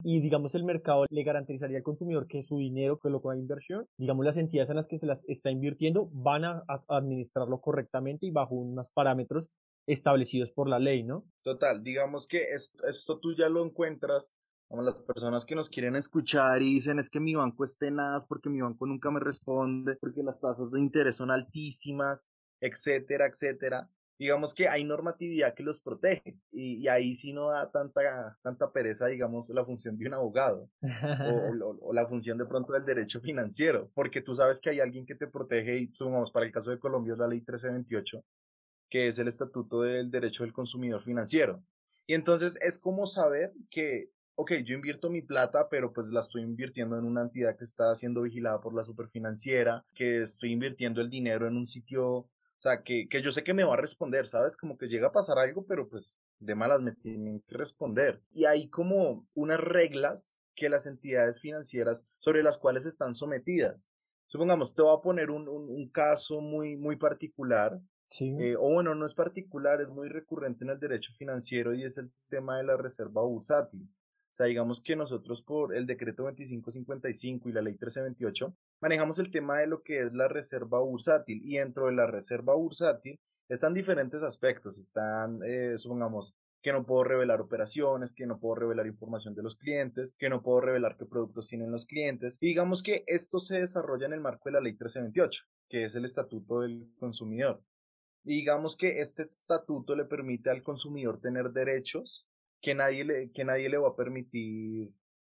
y 0.04 0.20
digamos 0.20 0.56
el 0.56 0.64
mercado 0.64 1.06
le 1.10 1.24
garantizaría 1.24 1.78
al 1.78 1.84
consumidor 1.84 2.28
que 2.28 2.42
su 2.42 2.58
dinero 2.58 3.00
que 3.00 3.10
lo 3.10 3.22
a 3.30 3.36
inversión, 3.36 3.88
digamos 3.98 4.25
las 4.25 4.38
entidades 4.38 4.70
en 4.70 4.75
las 4.75 4.88
que 4.88 4.98
se 4.98 5.06
las 5.06 5.25
está 5.28 5.50
invirtiendo 5.50 6.10
van 6.12 6.46
a, 6.46 6.64
administrarlo 6.88 7.60
correctamente 7.62 8.25
y 8.25 8.32
bajo 8.32 8.56
unos 8.56 8.92
parámetros 8.92 9.50
establecidos 9.88 10.52
por 10.52 10.68
la 10.68 10.80
ley, 10.80 11.04
¿no? 11.04 11.25
Total, 11.44 11.84
digamos 11.84 12.28
que 12.28 12.52
esto, 12.54 12.86
esto 12.88 13.20
tú 13.20 13.36
ya 13.36 13.50
lo 13.50 13.64
encuentras 13.64 14.34
Como 14.68 14.82
las 14.82 15.00
personas 15.02 15.46
que 15.46 15.56
nos 15.56 15.70
quieren 15.70 15.96
escuchar 15.96 16.62
y 16.62 16.66
dicen 16.66 17.00
es 17.00 17.10
que 17.10 17.20
mi 17.20 17.36
banco 17.36 17.64
es 17.64 17.78
tenaz 17.78 18.25
porque 18.25 18.50
mi 18.50 18.62
banco 18.62 18.86
nunca 18.86 19.12
me 19.12 19.20
responde, 19.20 19.96
porque 19.96 20.24
las 20.24 20.40
tasas 20.40 20.72
de 20.72 20.80
interés 20.80 21.16
son 21.16 21.32
altísimas, 21.32 22.28
etcétera, 22.60 23.28
etcétera 23.28 23.90
digamos 24.17 24.53
que 24.53 24.67
hay 24.67 24.84
normatividad 24.84 25.53
que 25.53 25.63
los 25.63 25.81
protege 25.81 26.39
y, 26.51 26.88
ahí 26.88 27.13
sí 27.15 27.34
no 27.34 27.50
da 27.50 27.69
tanta, 27.69 28.38
tanta 28.41 28.72
pereza, 28.72 29.07
digamos, 29.07 29.50
la 29.50 29.65
función 29.65 29.98
de 29.98 30.07
un 30.07 30.13
abogado 30.13 30.69
o, 31.81 31.93
la 31.93 32.05
función 32.05 32.38
de 32.38 32.45
pronto 32.45 32.74
del 32.74 32.86
derecho 32.86 33.19
financiero, 33.19 33.91
porque 33.93 34.22
tú 34.22 34.34
sabes 34.34 34.60
que 34.60 34.69
hay 34.69 34.79
alguien 34.79 35.05
que 35.05 35.15
te 35.15 35.27
protege 35.27 35.79
y 35.79 35.93
sumamos, 35.93 36.31
para 36.31 36.45
el 36.45 36.51
caso 36.51 36.72
de 36.72 36.79
Colombia 36.79 37.13
es 37.13 37.19
la 37.19 37.27
ley 37.27 37.39
1328, 37.39 38.24
que 38.89 39.07
es 39.07 39.19
el 39.19 39.27
Estatuto 39.27 39.81
del 39.81 40.10
Derecho 40.10 40.43
del 40.43 40.53
Consumidor 40.53 41.01
Financiero. 41.01 41.63
Y 42.07 42.13
entonces 42.13 42.57
es 42.62 42.79
como 42.79 43.07
saber 43.07 43.51
que, 43.69 44.12
ok, 44.36 44.53
yo 44.63 44.75
invierto 44.75 45.10
mi 45.10 45.22
plata, 45.22 45.67
pero 45.69 45.91
pues 45.91 46.07
la 46.12 46.19
estoy 46.19 46.43
invirtiendo 46.43 46.98
en 46.98 47.05
una 47.05 47.24
entidad 47.24 47.57
que 47.57 47.63
está 47.63 47.93
siendo 47.95 48.22
vigilada 48.22 48.62
por 48.62 48.75
la 48.75 48.84
superfinanciera, 48.84 49.84
que 49.93 50.22
estoy 50.22 50.51
invirtiendo 50.51 51.01
el 51.01 51.10
dinero 51.10 51.48
en 51.48 51.57
un 51.57 51.65
sitio 51.65 52.05
o 52.07 52.29
sea, 52.69 52.84
que, 52.84 53.07
que 53.07 53.22
yo 53.22 53.31
sé 53.31 53.43
que 53.43 53.53
me 53.53 53.63
va 53.63 53.74
a 53.74 53.77
responder, 53.77 54.27
¿sabes? 54.27 54.57
Como 54.57 54.77
que 54.77 54.88
llega 54.88 55.07
a 55.07 55.12
pasar 55.12 55.38
algo, 55.39 55.65
pero 55.65 55.88
pues 55.88 56.17
de 56.39 56.55
malas 56.55 56.81
me 56.81 56.93
tienen 56.93 57.41
que 57.48 57.57
responder. 57.57 58.22
Y 58.31 58.45
hay 58.45 58.69
como 58.69 59.27
unas 59.34 59.60
reglas 59.60 60.39
que 60.55 60.69
las 60.69 60.88
entidades 60.88 61.39
financieras 61.39 62.07
sobre 62.17 62.43
las 62.43 62.57
cuales 62.57 62.86
están 62.86 63.13
sometidas. 63.13 63.89
Supongamos, 64.27 64.74
te 64.74 64.81
voy 64.81 64.98
a 64.98 65.01
poner 65.01 65.29
un, 65.29 65.48
un, 65.48 65.89
caso 65.89 66.41
muy, 66.41 66.75
muy 66.77 66.95
particular. 66.95 67.79
Sí. 68.07 68.36
Eh, 68.39 68.55
o 68.55 68.74
bueno, 68.74 68.95
no 68.95 69.05
es 69.05 69.13
particular, 69.13 69.81
es 69.81 69.89
muy 69.89 70.10
recurrente 70.10 70.63
en 70.63 70.72
el 70.72 70.79
derecho 70.79 71.13
financiero 71.17 71.74
y 71.74 71.84
es 71.84 71.98
el 71.98 72.12
tema 72.29 72.57
de 72.57 72.63
la 72.63 72.77
reserva 72.77 73.22
bursátil. 73.22 73.88
Sea, 74.36 74.48
digamos 74.48 74.82
que 74.82 74.98
nosotros 74.98 75.42
por 75.42 75.74
el 75.74 75.86
decreto 75.86 76.24
2555 76.24 77.48
y 77.48 77.54
la 77.54 77.62
ley 77.62 77.72
1328 77.75 78.54
manejamos 78.82 79.18
el 79.20 79.32
tema 79.32 79.60
de 79.60 79.68
lo 79.68 79.82
que 79.82 80.01
es 80.01 80.13
la 80.13 80.27
reserva 80.27 80.82
bursátil 80.82 81.39
y 81.46 81.56
dentro 81.56 81.86
de 81.86 81.94
la 81.94 82.06
reserva 82.06 82.54
bursátil 82.54 83.18
están 83.48 83.74
diferentes 83.74 84.24
aspectos. 84.24 84.77
Están, 84.77 85.39
eh, 85.46 85.77
supongamos, 85.77 86.36
que 86.62 86.74
no 86.74 86.86
puedo 86.86 87.06
revelar 87.06 87.39
operaciones, 87.39 88.12
que 88.12 88.25
no 88.25 88.38
puedo 88.38 88.56
revelar 88.56 88.88
información 88.88 89.36
de 89.36 89.44
los 89.44 89.56
clientes, 89.56 90.13
que 90.20 90.30
no 90.30 90.44
puedo 90.44 90.60
revelar 90.60 90.98
qué 90.98 91.06
productos 91.06 91.48
tienen 91.48 91.72
los 91.72 91.86
clientes. 91.86 92.38
Y 92.42 92.48
digamos 92.48 92.84
que 92.84 93.06
esto 93.08 93.39
se 93.39 93.62
desarrolla 93.62 94.08
en 94.08 94.13
el 94.13 94.20
marco 94.20 94.50
de 94.50 94.54
la 94.54 94.60
ley 94.60 94.74
1328, 94.74 95.44
que 95.70 95.86
es 95.86 95.96
el 95.96 96.04
estatuto 96.04 96.60
del 96.60 96.92
consumidor. 97.00 97.63
Y 98.25 98.36
digamos 98.36 98.75
que 98.75 99.00
este 99.00 99.24
estatuto 99.24 99.96
le 99.96 100.04
permite 100.04 100.50
al 100.50 100.62
consumidor 100.62 101.22
tener 101.22 101.51
derechos 101.51 102.27
que 102.62 102.75
nadie 102.75 103.05
le, 103.05 103.31
que 103.31 103.45
nadie 103.45 103.69
le 103.69 103.77
va 103.77 103.89
a 103.89 103.95
permitir, 103.95 104.93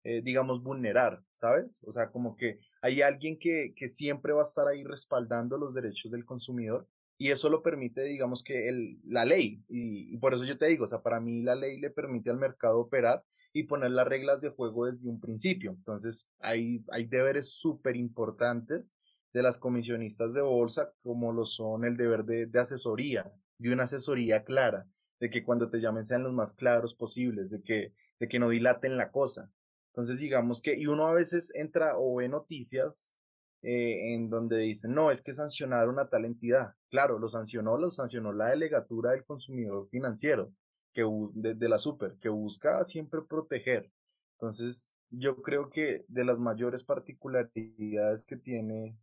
eh, 0.04 0.23
digamos, 0.23 0.62
vulnerar, 0.62 1.23
¿sabes? 1.32 1.82
O 1.87 1.90
sea, 1.90 2.11
como 2.11 2.37
que 2.37 2.61
hay 2.82 3.02
alguien 3.02 3.38
que, 3.38 3.75
que 3.75 3.88
siempre 3.88 4.32
va 4.32 4.40
a 4.40 4.44
estar 4.44 4.68
ahí 4.68 4.85
respaldando 4.85 5.58
los 5.58 5.75
derechos 5.75 6.12
del 6.12 6.25
consumidor 6.25 6.88
y 7.18 7.30
eso 7.30 7.49
lo 7.49 7.62
permite, 7.62 8.02
digamos, 8.04 8.42
que 8.42 8.68
el, 8.68 9.00
la 9.04 9.25
ley. 9.25 9.62
Y, 9.68 10.16
por 10.18 10.35
eso 10.35 10.44
yo 10.44 10.58
te 10.58 10.66
digo, 10.66 10.85
o 10.85 10.88
sea, 10.88 11.02
para 11.02 11.20
mí 11.20 11.42
la 11.42 11.54
ley 11.54 11.78
le 11.78 11.90
permite 11.90 12.30
al 12.30 12.38
mercado 12.38 12.78
operar 12.78 13.25
y 13.52 13.64
poner 13.64 13.92
las 13.92 14.06
reglas 14.06 14.42
de 14.42 14.50
juego 14.50 14.87
desde 14.87 15.08
un 15.08 15.20
principio. 15.20 15.70
Entonces, 15.70 16.28
hay, 16.40 16.85
hay 16.90 17.06
deberes 17.06 17.52
súper 17.52 17.96
importantes 17.96 18.92
de 19.32 19.42
las 19.42 19.58
comisionistas 19.58 20.35
de 20.35 20.42
bolsa, 20.42 20.92
como 21.02 21.32
lo 21.32 21.46
son 21.46 21.85
el 21.85 21.96
deber 21.96 22.25
de, 22.25 22.46
de 22.46 22.58
asesoría, 22.61 23.32
de 23.58 23.73
una 23.73 23.85
asesoría 23.85 24.44
clara 24.44 24.87
de 25.20 25.30
que 25.30 25.44
cuando 25.44 25.68
te 25.70 25.80
llamen 25.80 26.04
sean 26.04 26.23
los 26.23 26.32
más 26.32 26.52
claros 26.54 26.94
posibles, 26.94 27.50
de 27.50 27.62
que, 27.62 27.94
de 28.18 28.28
que 28.28 28.38
no 28.38 28.50
dilaten 28.50 28.96
la 28.96 29.11
cosa. 29.11 29.50
Entonces, 29.88 30.18
digamos 30.18 30.61
que, 30.61 30.76
y 30.76 30.87
uno 30.87 31.06
a 31.06 31.14
veces 31.14 31.54
entra 31.54 31.94
o 31.96 32.16
ve 32.16 32.28
noticias 32.28 33.20
eh, 33.62 34.14
en 34.14 34.28
donde 34.28 34.58
dicen, 34.58 34.94
no, 34.94 35.11
es 35.11 35.23
que 35.23 35.32
sancionaron 35.32 35.99
a 35.99 36.08
tal 36.08 36.25
entidad. 36.25 36.75
Claro, 36.90 37.18
lo 37.18 37.28
sancionó, 37.28 37.78
lo 37.78 37.90
sancionó 37.90 38.32
la 38.32 38.49
delegatura 38.49 39.12
del 39.12 39.25
consumidor 39.25 39.88
financiero, 39.88 40.52
que 40.92 41.02
de, 41.35 41.68
la 41.68 41.78
super, 41.78 42.16
que 42.20 42.28
busca 42.28 42.85
siempre 42.85 43.23
proteger. 43.28 43.90
Entonces, 44.35 44.94
yo 45.11 45.42
creo 45.42 45.70
que 45.70 46.04
de 46.08 46.25
las 46.25 46.38
mayores 46.38 46.85
particularidades 46.85 48.26
que 48.26 48.37
tiene 48.37 48.99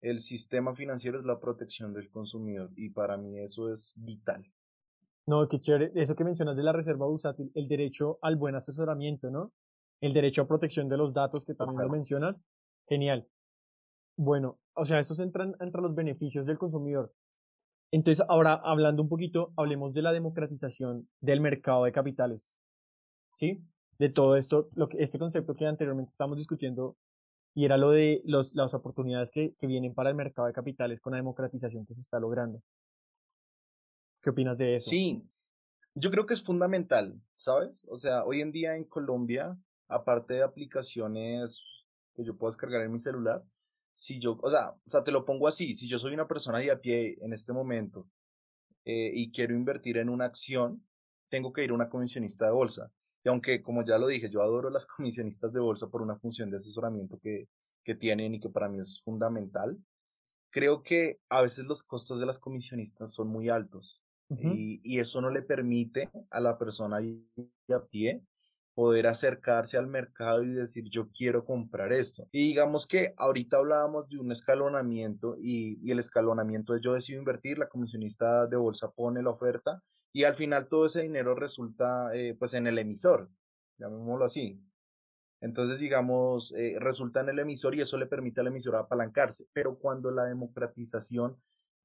el 0.00 0.18
sistema 0.18 0.74
financiero 0.74 1.18
es 1.18 1.24
la 1.24 1.40
protección 1.40 1.94
del 1.94 2.10
consumidor 2.10 2.70
y 2.76 2.90
para 2.90 3.16
mí 3.16 3.38
eso 3.38 3.72
es 3.72 3.94
vital. 3.96 4.52
No, 5.26 5.48
qué 5.48 5.60
chévere. 5.60 5.90
Eso 5.94 6.14
que 6.14 6.24
mencionas 6.24 6.56
de 6.56 6.62
la 6.62 6.72
reserva 6.72 7.06
bursátil, 7.06 7.50
el 7.54 7.66
derecho 7.66 8.18
al 8.22 8.36
buen 8.36 8.54
asesoramiento, 8.54 9.30
¿no? 9.30 9.52
El 10.00 10.12
derecho 10.12 10.42
a 10.42 10.46
protección 10.46 10.88
de 10.88 10.96
los 10.96 11.12
datos, 11.12 11.44
que 11.44 11.54
también 11.54 11.82
lo 11.82 11.88
mencionas. 11.88 12.40
Genial. 12.88 13.26
Bueno, 14.16 14.58
o 14.74 14.84
sea, 14.84 15.00
estos 15.00 15.18
entran 15.18 15.56
entre 15.60 15.82
los 15.82 15.94
beneficios 15.94 16.46
del 16.46 16.58
consumidor. 16.58 17.12
Entonces, 17.90 18.24
ahora 18.28 18.54
hablando 18.54 19.02
un 19.02 19.08
poquito, 19.08 19.52
hablemos 19.56 19.92
de 19.94 20.02
la 20.02 20.12
democratización 20.12 21.08
del 21.20 21.40
mercado 21.40 21.84
de 21.84 21.92
capitales. 21.92 22.58
¿Sí? 23.34 23.62
De 23.98 24.08
todo 24.08 24.36
esto, 24.36 24.68
lo 24.76 24.88
que, 24.88 25.02
este 25.02 25.18
concepto 25.18 25.54
que 25.54 25.66
anteriormente 25.66 26.10
estábamos 26.10 26.38
discutiendo, 26.38 26.96
y 27.54 27.64
era 27.64 27.76
lo 27.78 27.90
de 27.90 28.22
los, 28.24 28.54
las 28.54 28.74
oportunidades 28.74 29.30
que, 29.30 29.54
que 29.58 29.66
vienen 29.66 29.94
para 29.94 30.10
el 30.10 30.16
mercado 30.16 30.46
de 30.46 30.52
capitales 30.52 31.00
con 31.00 31.12
la 31.12 31.16
democratización 31.16 31.86
que 31.86 31.94
se 31.94 32.00
está 32.00 32.20
logrando. 32.20 32.60
¿Qué 34.26 34.30
opinas 34.30 34.58
de 34.58 34.74
eso? 34.74 34.90
Sí, 34.90 35.22
yo 35.94 36.10
creo 36.10 36.26
que 36.26 36.34
es 36.34 36.42
fundamental, 36.42 37.22
¿sabes? 37.36 37.86
O 37.88 37.96
sea, 37.96 38.24
hoy 38.24 38.40
en 38.40 38.50
día 38.50 38.74
en 38.74 38.82
Colombia, 38.82 39.56
aparte 39.86 40.34
de 40.34 40.42
aplicaciones 40.42 41.64
que 42.12 42.24
yo 42.24 42.36
puedo 42.36 42.50
descargar 42.50 42.82
en 42.82 42.90
mi 42.90 42.98
celular, 42.98 43.44
si 43.94 44.18
yo, 44.18 44.36
o 44.42 44.50
sea, 44.50 44.70
o 44.70 44.90
sea, 44.90 45.04
te 45.04 45.12
lo 45.12 45.24
pongo 45.24 45.46
así, 45.46 45.76
si 45.76 45.86
yo 45.86 46.00
soy 46.00 46.12
una 46.12 46.26
persona 46.26 46.58
de 46.58 46.72
a 46.72 46.80
pie 46.80 47.16
en 47.20 47.32
este 47.32 47.52
momento 47.52 48.08
eh, 48.84 49.12
y 49.14 49.30
quiero 49.30 49.54
invertir 49.54 49.96
en 49.96 50.08
una 50.08 50.24
acción, 50.24 50.84
tengo 51.28 51.52
que 51.52 51.62
ir 51.62 51.70
a 51.70 51.74
una 51.74 51.88
comisionista 51.88 52.46
de 52.46 52.52
bolsa. 52.52 52.90
Y 53.22 53.28
aunque, 53.28 53.62
como 53.62 53.84
ya 53.84 53.96
lo 53.96 54.08
dije, 54.08 54.28
yo 54.28 54.42
adoro 54.42 54.70
las 54.70 54.86
comisionistas 54.96 55.52
de 55.52 55.60
bolsa 55.60 55.86
por 55.86 56.02
una 56.02 56.18
función 56.18 56.50
de 56.50 56.56
asesoramiento 56.56 57.20
que, 57.20 57.48
que 57.84 57.94
tienen 57.94 58.34
y 58.34 58.40
que 58.40 58.48
para 58.48 58.68
mí 58.68 58.80
es 58.80 59.00
fundamental, 59.04 59.78
creo 60.50 60.82
que 60.82 61.20
a 61.28 61.42
veces 61.42 61.64
los 61.66 61.84
costos 61.84 62.18
de 62.18 62.26
las 62.26 62.40
comisionistas 62.40 63.14
son 63.14 63.28
muy 63.28 63.50
altos 63.50 64.02
y, 64.28 64.98
eso 64.98 65.20
no 65.20 65.30
le 65.30 65.42
permite 65.42 66.10
a 66.30 66.40
la 66.40 66.58
persona 66.58 66.98
a 66.98 67.86
pie 67.86 68.22
poder 68.74 69.06
acercarse 69.06 69.78
al 69.78 69.86
mercado 69.86 70.42
y 70.42 70.48
decir 70.48 70.84
yo 70.90 71.08
quiero 71.08 71.44
comprar 71.44 71.92
esto. 71.94 72.28
Y 72.30 72.48
digamos 72.48 72.86
que 72.86 73.14
ahorita 73.16 73.56
hablábamos 73.56 74.06
de 74.08 74.18
un 74.18 74.30
escalonamiento 74.30 75.36
y, 75.40 75.90
el 75.90 75.98
escalonamiento 75.98 76.74
es 76.74 76.82
yo 76.82 76.92
decido 76.92 77.18
invertir, 77.18 77.58
la 77.58 77.68
comisionista 77.68 78.46
de 78.46 78.56
bolsa 78.56 78.90
pone 78.90 79.22
la 79.22 79.30
oferta 79.30 79.82
y 80.12 80.24
al 80.24 80.34
final 80.34 80.68
todo 80.68 80.86
ese 80.86 81.02
dinero 81.02 81.34
resulta 81.34 82.14
eh, 82.14 82.34
pues 82.38 82.52
en 82.54 82.66
el 82.66 82.78
emisor, 82.78 83.30
llamémoslo 83.78 84.26
así. 84.26 84.60
Entonces, 85.40 85.78
digamos, 85.78 86.54
eh, 86.54 86.76
resulta 86.78 87.20
en 87.20 87.28
el 87.30 87.38
emisor 87.38 87.74
y 87.74 87.80
eso 87.80 87.96
le 87.96 88.06
permite 88.06 88.40
al 88.40 88.48
emisor 88.48 88.76
apalancarse. 88.76 89.46
Pero 89.52 89.78
cuando 89.78 90.10
la 90.10 90.24
democratización 90.24 91.36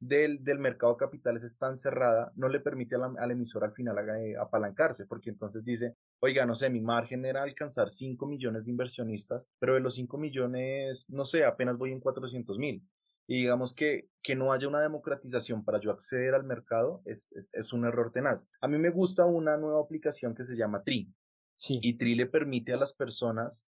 del, 0.02 0.44
del 0.44 0.58
mercado 0.58 0.94
de 0.94 0.98
capitales 0.98 1.44
es 1.44 1.58
tan 1.58 1.78
cerrada, 1.78 2.34
no 2.36 2.50
le 2.50 2.60
permite 2.60 2.96
al, 2.96 3.32
emisor 3.32 3.64
al 3.64 3.72
final 3.72 3.98
eh, 4.20 4.36
apalancarse, 4.38 5.06
porque 5.06 5.30
entonces 5.30 5.64
dice, 5.64 5.96
oiga, 6.20 6.46
no 6.46 6.56
sé, 6.56 6.72
mi 6.72 6.82
margen 6.82 7.24
era 7.24 7.44
alcanzar 7.44 7.90
5 7.90 8.26
millones 8.26 8.66
de 8.66 8.72
inversionistas, 8.72 9.48
pero 9.60 9.76
de 9.76 9.80
los 9.80 9.96
5 9.96 10.18
millones, 10.18 11.06
no 11.10 11.24
sé, 11.24 11.46
apenas 11.46 11.78
voy 11.78 11.92
en 11.92 12.00
400 12.00 12.58
mil. 12.58 12.84
Y 13.28 13.42
digamos 13.42 13.74
que, 13.74 14.10
que 14.24 14.36
no 14.36 14.52
haya 14.52 14.68
una 14.68 14.82
democratización 14.82 15.64
para 15.64 15.80
yo 15.80 15.92
acceder 15.92 16.34
al 16.34 16.44
mercado 16.44 17.04
es, 17.06 17.32
es, 17.34 17.54
es 17.54 17.72
un 17.72 17.86
error 17.86 18.12
tenaz. 18.12 18.50
A 18.60 18.68
mí 18.68 18.80
me 18.80 18.90
gusta 18.90 19.26
una 19.26 19.56
nueva 19.56 19.80
aplicación 19.82 20.34
que 20.34 20.44
se 20.44 20.58
llama 20.58 20.84
TRI. 20.84 21.14
Sí. 21.56 21.80
Y 21.82 21.94
TRI 21.94 22.16
le 22.16 22.26
permite 22.26 22.74
a 22.74 22.78
las 22.78 22.92
personas 22.94 23.70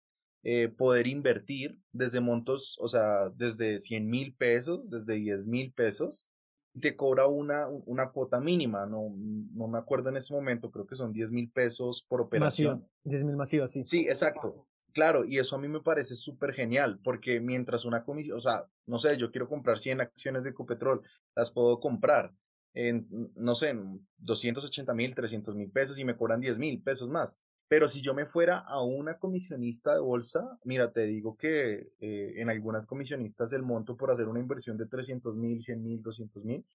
eh, 0.50 0.70
poder 0.70 1.08
invertir 1.08 1.78
desde 1.92 2.22
montos, 2.22 2.78
o 2.80 2.88
sea, 2.88 3.30
desde 3.36 3.80
100 3.80 4.10
mil 4.10 4.34
pesos, 4.34 4.90
desde 4.90 5.16
10 5.16 5.46
mil 5.46 5.74
pesos, 5.74 6.30
y 6.74 6.80
te 6.80 6.96
cobra 6.96 7.28
una, 7.28 7.68
una 7.68 8.12
cuota 8.12 8.40
mínima, 8.40 8.86
no, 8.86 9.14
no 9.54 9.68
me 9.68 9.78
acuerdo 9.78 10.08
en 10.08 10.16
ese 10.16 10.34
momento, 10.34 10.72
creo 10.72 10.88
que 10.88 10.96
son 10.96 11.12
10 11.12 11.32
mil 11.32 11.52
pesos 11.52 12.06
por 12.08 12.22
operación. 12.22 12.88
10 13.04 13.26
mil 13.26 13.36
masivas, 13.36 13.72
sí. 13.72 13.84
Sí, 13.84 14.06
exacto. 14.08 14.66
Claro, 14.94 15.26
y 15.26 15.38
eso 15.38 15.58
a 15.58 15.60
mí 15.60 15.68
me 15.68 15.82
parece 15.82 16.16
súper 16.16 16.54
genial, 16.54 16.98
porque 17.04 17.42
mientras 17.42 17.84
una 17.84 18.06
comisión, 18.06 18.38
o 18.38 18.40
sea, 18.40 18.68
no 18.86 19.00
sé, 19.00 19.18
yo 19.18 19.32
quiero 19.32 19.50
comprar 19.50 19.80
100 19.80 20.00
acciones 20.00 20.46
de 20.46 20.52
Ecopetrol, 20.52 21.02
las 21.36 21.52
puedo 21.52 21.82
comprar 21.82 22.34
en, 22.74 23.06
no 23.36 23.54
sé, 23.54 23.72
en 23.72 24.08
280 24.20 24.94
mil, 24.94 25.14
300 25.14 25.56
mil 25.56 25.70
pesos 25.72 26.00
y 26.00 26.06
me 26.06 26.16
cobran 26.16 26.40
10 26.40 26.58
mil 26.58 26.82
pesos 26.82 27.10
más. 27.10 27.38
Pero 27.70 27.90
si 27.90 28.02
yo 28.02 28.14
me 28.14 28.26
fuera 28.26 28.60
a 28.60 28.82
una 28.82 29.18
comisionista 29.20 29.94
de 29.94 30.00
bolsa, 30.00 30.58
mira, 30.64 30.92
te 30.92 31.06
digo 31.06 31.36
que 31.36 31.92
eh, 32.00 32.34
en 32.38 32.50
algunas 32.50 32.86
comisionistas 32.86 33.52
el 33.54 33.64
monto 33.64 33.98
por 33.98 34.10
hacer 34.12 34.28
una 34.30 34.40
inversión 34.40 34.78
de 34.78 34.86
300 34.88 35.36
mil, 35.36 35.62
100 35.62 35.84
mil, 35.84 36.02
200 36.02 36.44
mil, 36.46 36.66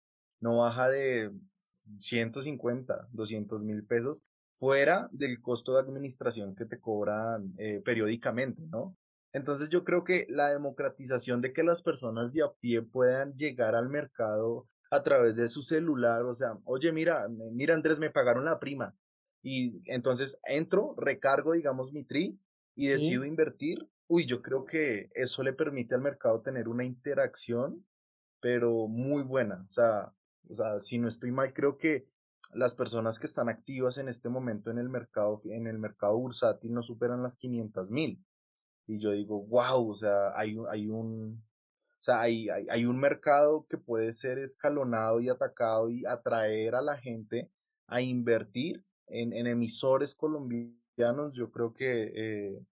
no 0.40 0.58
baja 0.58 0.88
de 0.90 1.32
150, 1.98 3.08
200 3.12 3.64
mil 3.64 3.84
pesos. 3.84 4.22
fuera 4.54 5.08
del 5.12 5.40
costo 5.40 5.74
de 5.74 5.80
administración 5.80 6.54
que 6.54 6.66
te 6.66 6.78
cobran 6.78 7.54
eh, 7.58 7.80
periódicamente, 7.84 8.62
¿no? 8.68 8.96
Entonces 9.32 9.70
yo 9.70 9.82
creo 9.82 10.04
que 10.04 10.26
la 10.28 10.50
democratización 10.50 11.40
de 11.40 11.52
que 11.52 11.64
las 11.64 11.82
personas 11.82 12.32
de 12.32 12.42
a 12.42 12.52
pie 12.60 12.82
puedan 12.82 13.34
llegar 13.34 13.74
al 13.74 13.88
mercado 13.88 14.68
a 14.90 15.02
través 15.02 15.36
de 15.36 15.48
su 15.48 15.62
celular, 15.62 16.22
o 16.26 16.34
sea, 16.34 16.58
oye, 16.64 16.92
mira, 16.92 17.26
mira 17.52 17.74
Andrés, 17.74 17.98
me 17.98 18.10
pagaron 18.10 18.44
la 18.44 18.60
prima. 18.60 18.94
Y 19.42 19.82
entonces 19.86 20.40
entro, 20.44 20.94
recargo, 20.96 21.52
digamos, 21.52 21.92
mi 21.92 22.04
tri 22.04 22.40
y 22.74 22.86
decido 22.86 23.24
invertir. 23.24 23.88
Uy, 24.06 24.24
yo 24.24 24.40
creo 24.40 24.64
que 24.64 25.10
eso 25.14 25.42
le 25.42 25.52
permite 25.52 25.94
al 25.94 26.00
mercado 26.00 26.42
tener 26.42 26.68
una 26.68 26.84
interacción, 26.84 27.84
pero 28.40 28.86
muy 28.86 29.22
buena. 29.22 29.64
O 29.68 29.72
sea, 29.72 30.14
o 30.48 30.54
sea, 30.54 30.78
si 30.80 30.98
no 30.98 31.08
estoy 31.08 31.32
mal, 31.32 31.52
creo 31.52 31.76
que 31.76 32.06
las 32.52 32.74
personas 32.74 33.18
que 33.18 33.26
están 33.26 33.48
activas 33.48 33.98
en 33.98 34.08
este 34.08 34.28
momento 34.28 34.70
en 34.70 34.78
el 34.78 34.88
mercado, 34.88 35.40
en 35.44 35.66
el 35.66 35.78
mercado 35.78 36.18
bursátil 36.18 36.72
no 36.72 36.82
superan 36.82 37.22
las 37.22 37.36
500 37.36 37.90
mil. 37.90 38.24
Y 38.86 38.98
yo 38.98 39.12
digo, 39.12 39.42
wow, 39.46 39.88
o 39.88 39.94
sea, 39.94 40.30
hay, 40.34 40.56
hay 40.68 40.88
un, 40.88 41.42
o 41.98 42.02
sea, 42.02 42.20
hay, 42.20 42.48
hay, 42.50 42.66
hay, 42.68 42.84
un 42.84 42.98
mercado 42.98 43.66
que 43.68 43.78
puede 43.78 44.12
ser 44.12 44.38
escalonado 44.38 45.20
y 45.20 45.28
atacado 45.28 45.88
y 45.88 46.04
atraer 46.04 46.74
a 46.74 46.82
la 46.82 46.98
gente 46.98 47.50
a 47.86 48.02
invertir 48.02 48.84
en, 49.12 49.32
en 49.32 49.46
emisores 49.46 50.14
colombianos. 50.14 51.32
Yo 51.34 51.50
creo 51.50 51.72
que 51.72 52.12
eh, 52.14 52.66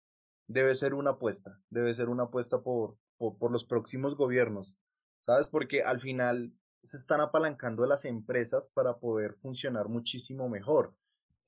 debe 0.47 0.75
ser 0.75 0.95
una 0.95 1.11
apuesta, 1.11 1.61
debe 1.71 1.95
ser 1.95 2.09
una 2.09 2.25
apuesta 2.25 2.63
por, 2.63 2.97
por, 3.17 3.39
por, 3.39 3.51
los 3.53 3.65
próximos 3.65 4.17
gobiernos, 4.17 4.79
¿sabes? 5.27 5.47
Porque 5.47 5.83
al 5.83 6.01
final 6.01 6.53
se 6.83 6.97
están 6.97 7.21
apalancando 7.21 7.87
las 7.87 8.05
empresas 8.05 8.71
para 8.71 8.99
poder 8.99 9.35
funcionar 9.35 9.89
muchísimo 9.89 10.49
mejor. 10.49 10.95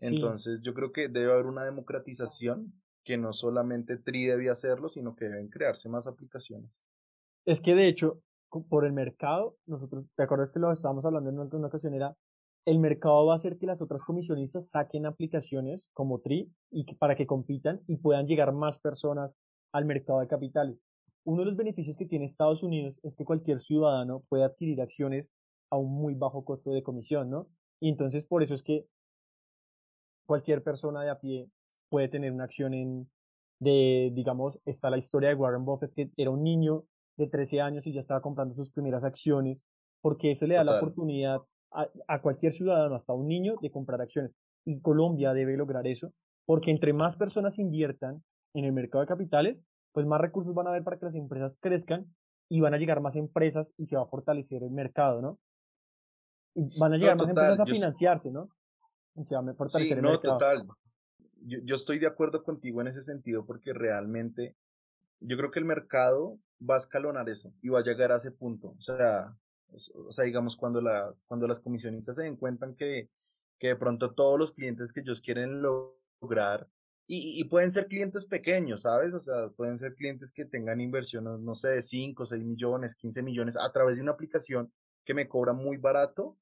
Entonces, 0.00 0.62
yo 0.62 0.74
creo 0.74 0.92
que 0.92 1.08
debe 1.08 1.32
haber 1.32 1.46
una 1.46 1.64
democratización 1.64 2.72
que 3.04 3.16
no 3.16 3.32
solamente 3.32 3.96
TRI 3.96 4.26
debía 4.26 4.52
hacerlo, 4.52 4.88
sino 4.88 5.14
que 5.16 5.26
deben 5.26 5.48
crearse 5.48 5.88
más 5.88 6.06
aplicaciones. 6.06 6.86
Es 7.44 7.60
que 7.60 7.74
de 7.74 7.88
hecho, 7.88 8.22
por 8.68 8.84
el 8.84 8.92
mercado, 8.92 9.56
nosotros, 9.66 10.08
¿te 10.14 10.22
acuerdas 10.22 10.52
que 10.52 10.60
lo 10.60 10.72
estábamos 10.72 11.04
hablando 11.04 11.30
en 11.30 11.38
una 11.38 11.66
ocasión? 11.66 11.94
Era, 11.94 12.16
el 12.64 12.78
mercado 12.78 13.26
va 13.26 13.32
a 13.32 13.36
hacer 13.36 13.58
que 13.58 13.66
las 13.66 13.82
otras 13.82 14.04
comisionistas 14.04 14.70
saquen 14.70 15.06
aplicaciones 15.06 15.90
como 15.92 16.20
TRI 16.20 16.50
y 16.70 16.84
para 16.94 17.16
que 17.16 17.26
compitan 17.26 17.80
y 17.86 17.96
puedan 17.96 18.26
llegar 18.26 18.52
más 18.52 18.78
personas 18.78 19.36
al 19.72 19.84
mercado 19.84 20.20
de 20.20 20.28
capitales. 20.28 20.78
Uno 21.24 21.40
de 21.40 21.46
los 21.46 21.56
beneficios 21.56 21.96
que 21.96 22.06
tiene 22.06 22.24
Estados 22.24 22.62
Unidos 22.62 23.00
es 23.02 23.16
que 23.16 23.24
cualquier 23.24 23.60
ciudadano 23.60 24.22
puede 24.28 24.44
adquirir 24.44 24.80
acciones 24.80 25.30
a 25.70 25.76
un 25.76 25.92
muy 25.92 26.14
bajo 26.14 26.44
costo 26.44 26.70
de 26.72 26.82
comisión, 26.82 27.30
¿no? 27.30 27.48
Y 27.80 27.88
entonces 27.88 28.26
por 28.26 28.42
eso 28.42 28.54
es 28.54 28.62
que 28.62 28.86
cualquier 30.26 30.62
persona 30.62 31.02
de 31.02 31.10
a 31.10 31.18
pie 31.18 31.48
puede 31.88 32.08
tener 32.08 32.32
una 32.32 32.44
acción 32.44 32.74
en, 32.74 33.10
de, 33.58 34.10
digamos, 34.14 34.58
está 34.64 34.90
la 34.90 34.98
historia 34.98 35.30
de 35.30 35.34
Warren 35.34 35.64
Buffett, 35.64 35.94
que 35.94 36.10
era 36.16 36.30
un 36.30 36.42
niño 36.42 36.84
de 37.16 37.26
13 37.28 37.60
años 37.60 37.86
y 37.86 37.92
ya 37.92 38.00
estaba 38.00 38.20
comprando 38.20 38.54
sus 38.54 38.70
primeras 38.70 39.04
acciones, 39.04 39.64
porque 40.00 40.30
eso 40.30 40.46
le 40.46 40.54
da 40.54 40.64
la 40.64 40.76
oportunidad 40.76 41.42
a, 41.74 41.88
a, 42.08 42.22
cualquier 42.22 42.52
ciudadano, 42.52 42.94
hasta 42.94 43.12
un 43.12 43.28
niño, 43.28 43.56
de 43.60 43.70
comprar 43.70 44.00
acciones. 44.00 44.32
Y 44.64 44.80
Colombia 44.80 45.32
debe 45.32 45.56
lograr 45.56 45.86
eso, 45.86 46.12
porque 46.46 46.70
entre 46.70 46.92
más 46.92 47.16
personas 47.16 47.58
inviertan 47.58 48.22
en 48.54 48.64
el 48.64 48.72
mercado 48.72 49.02
de 49.02 49.08
capitales, 49.08 49.62
pues 49.92 50.06
más 50.06 50.20
recursos 50.20 50.54
van 50.54 50.66
a 50.66 50.70
haber 50.70 50.84
para 50.84 50.98
que 50.98 51.06
las 51.06 51.14
empresas 51.14 51.58
crezcan 51.60 52.06
y 52.48 52.60
van 52.60 52.74
a 52.74 52.78
llegar 52.78 53.00
más 53.00 53.16
empresas 53.16 53.74
y 53.76 53.86
se 53.86 53.96
va 53.96 54.02
a 54.02 54.06
fortalecer 54.06 54.62
el 54.62 54.70
mercado, 54.70 55.20
¿no? 55.22 55.38
Y 56.54 56.78
van 56.78 56.92
a 56.92 56.96
llegar 56.96 57.16
más 57.16 57.28
empresas 57.28 57.60
a 57.60 57.66
financiarse, 57.66 58.30
¿no? 58.30 58.48
se 59.24 59.34
va 59.34 59.42
a 59.42 59.54
fortalecer 59.54 59.98
el 59.98 60.02
no, 60.02 60.18
total 60.18 60.66
yo, 61.44 61.58
yo 61.62 61.74
estoy 61.74 61.98
de 61.98 62.06
acuerdo 62.06 62.42
contigo 62.42 62.80
en 62.80 62.88
ese 62.88 63.02
sentido 63.02 63.44
porque 63.44 63.72
realmente 63.72 64.56
yo 65.20 65.36
creo 65.36 65.50
que 65.50 65.58
el 65.58 65.64
mercado 65.64 66.38
va 66.68 66.74
a 66.74 66.78
escalonar 66.78 67.28
eso 67.28 67.52
y 67.62 67.68
va 67.68 67.80
a 67.80 67.84
llegar 67.84 68.12
a 68.12 68.16
ese 68.16 68.30
punto. 68.30 68.74
O 68.78 68.80
sea, 68.80 69.36
o 69.94 70.12
sea 70.12 70.24
digamos, 70.24 70.56
cuando 70.56 70.80
las, 70.80 71.22
cuando 71.22 71.48
las 71.48 71.60
comisionistas 71.60 72.16
se 72.16 72.22
den 72.22 72.36
cuenta 72.36 72.72
que, 72.76 73.10
que 73.58 73.68
de 73.68 73.76
pronto 73.76 74.14
todos 74.14 74.38
los 74.38 74.52
clientes 74.52 74.92
que 74.92 75.00
ellos 75.00 75.20
quieren 75.20 75.62
lograr, 75.62 76.68
y, 77.14 77.44
pueden 77.44 77.72
ser 77.72 77.88
clientes 77.88 78.24
pequeños, 78.26 78.82
¿sabes? 78.82 79.12
O 79.12 79.20
sea, 79.20 79.50
pueden 79.54 79.76
ser 79.76 79.94
clientes 79.96 80.32
que 80.32 80.46
tengan 80.46 80.80
inversiones, 80.80 81.40
no 81.40 81.54
sé, 81.54 81.68
de 81.68 81.82
5, 81.82 82.24
6 82.24 82.42
millones, 82.42 82.94
15 82.94 83.22
millones 83.22 83.56
a 83.58 83.70
través 83.70 83.96
de 83.96 84.02
una 84.02 84.12
aplicación 84.12 84.72
que 85.04 85.12
me 85.12 85.28
cobra 85.28 85.52
muy 85.52 85.76
barato 85.76 86.38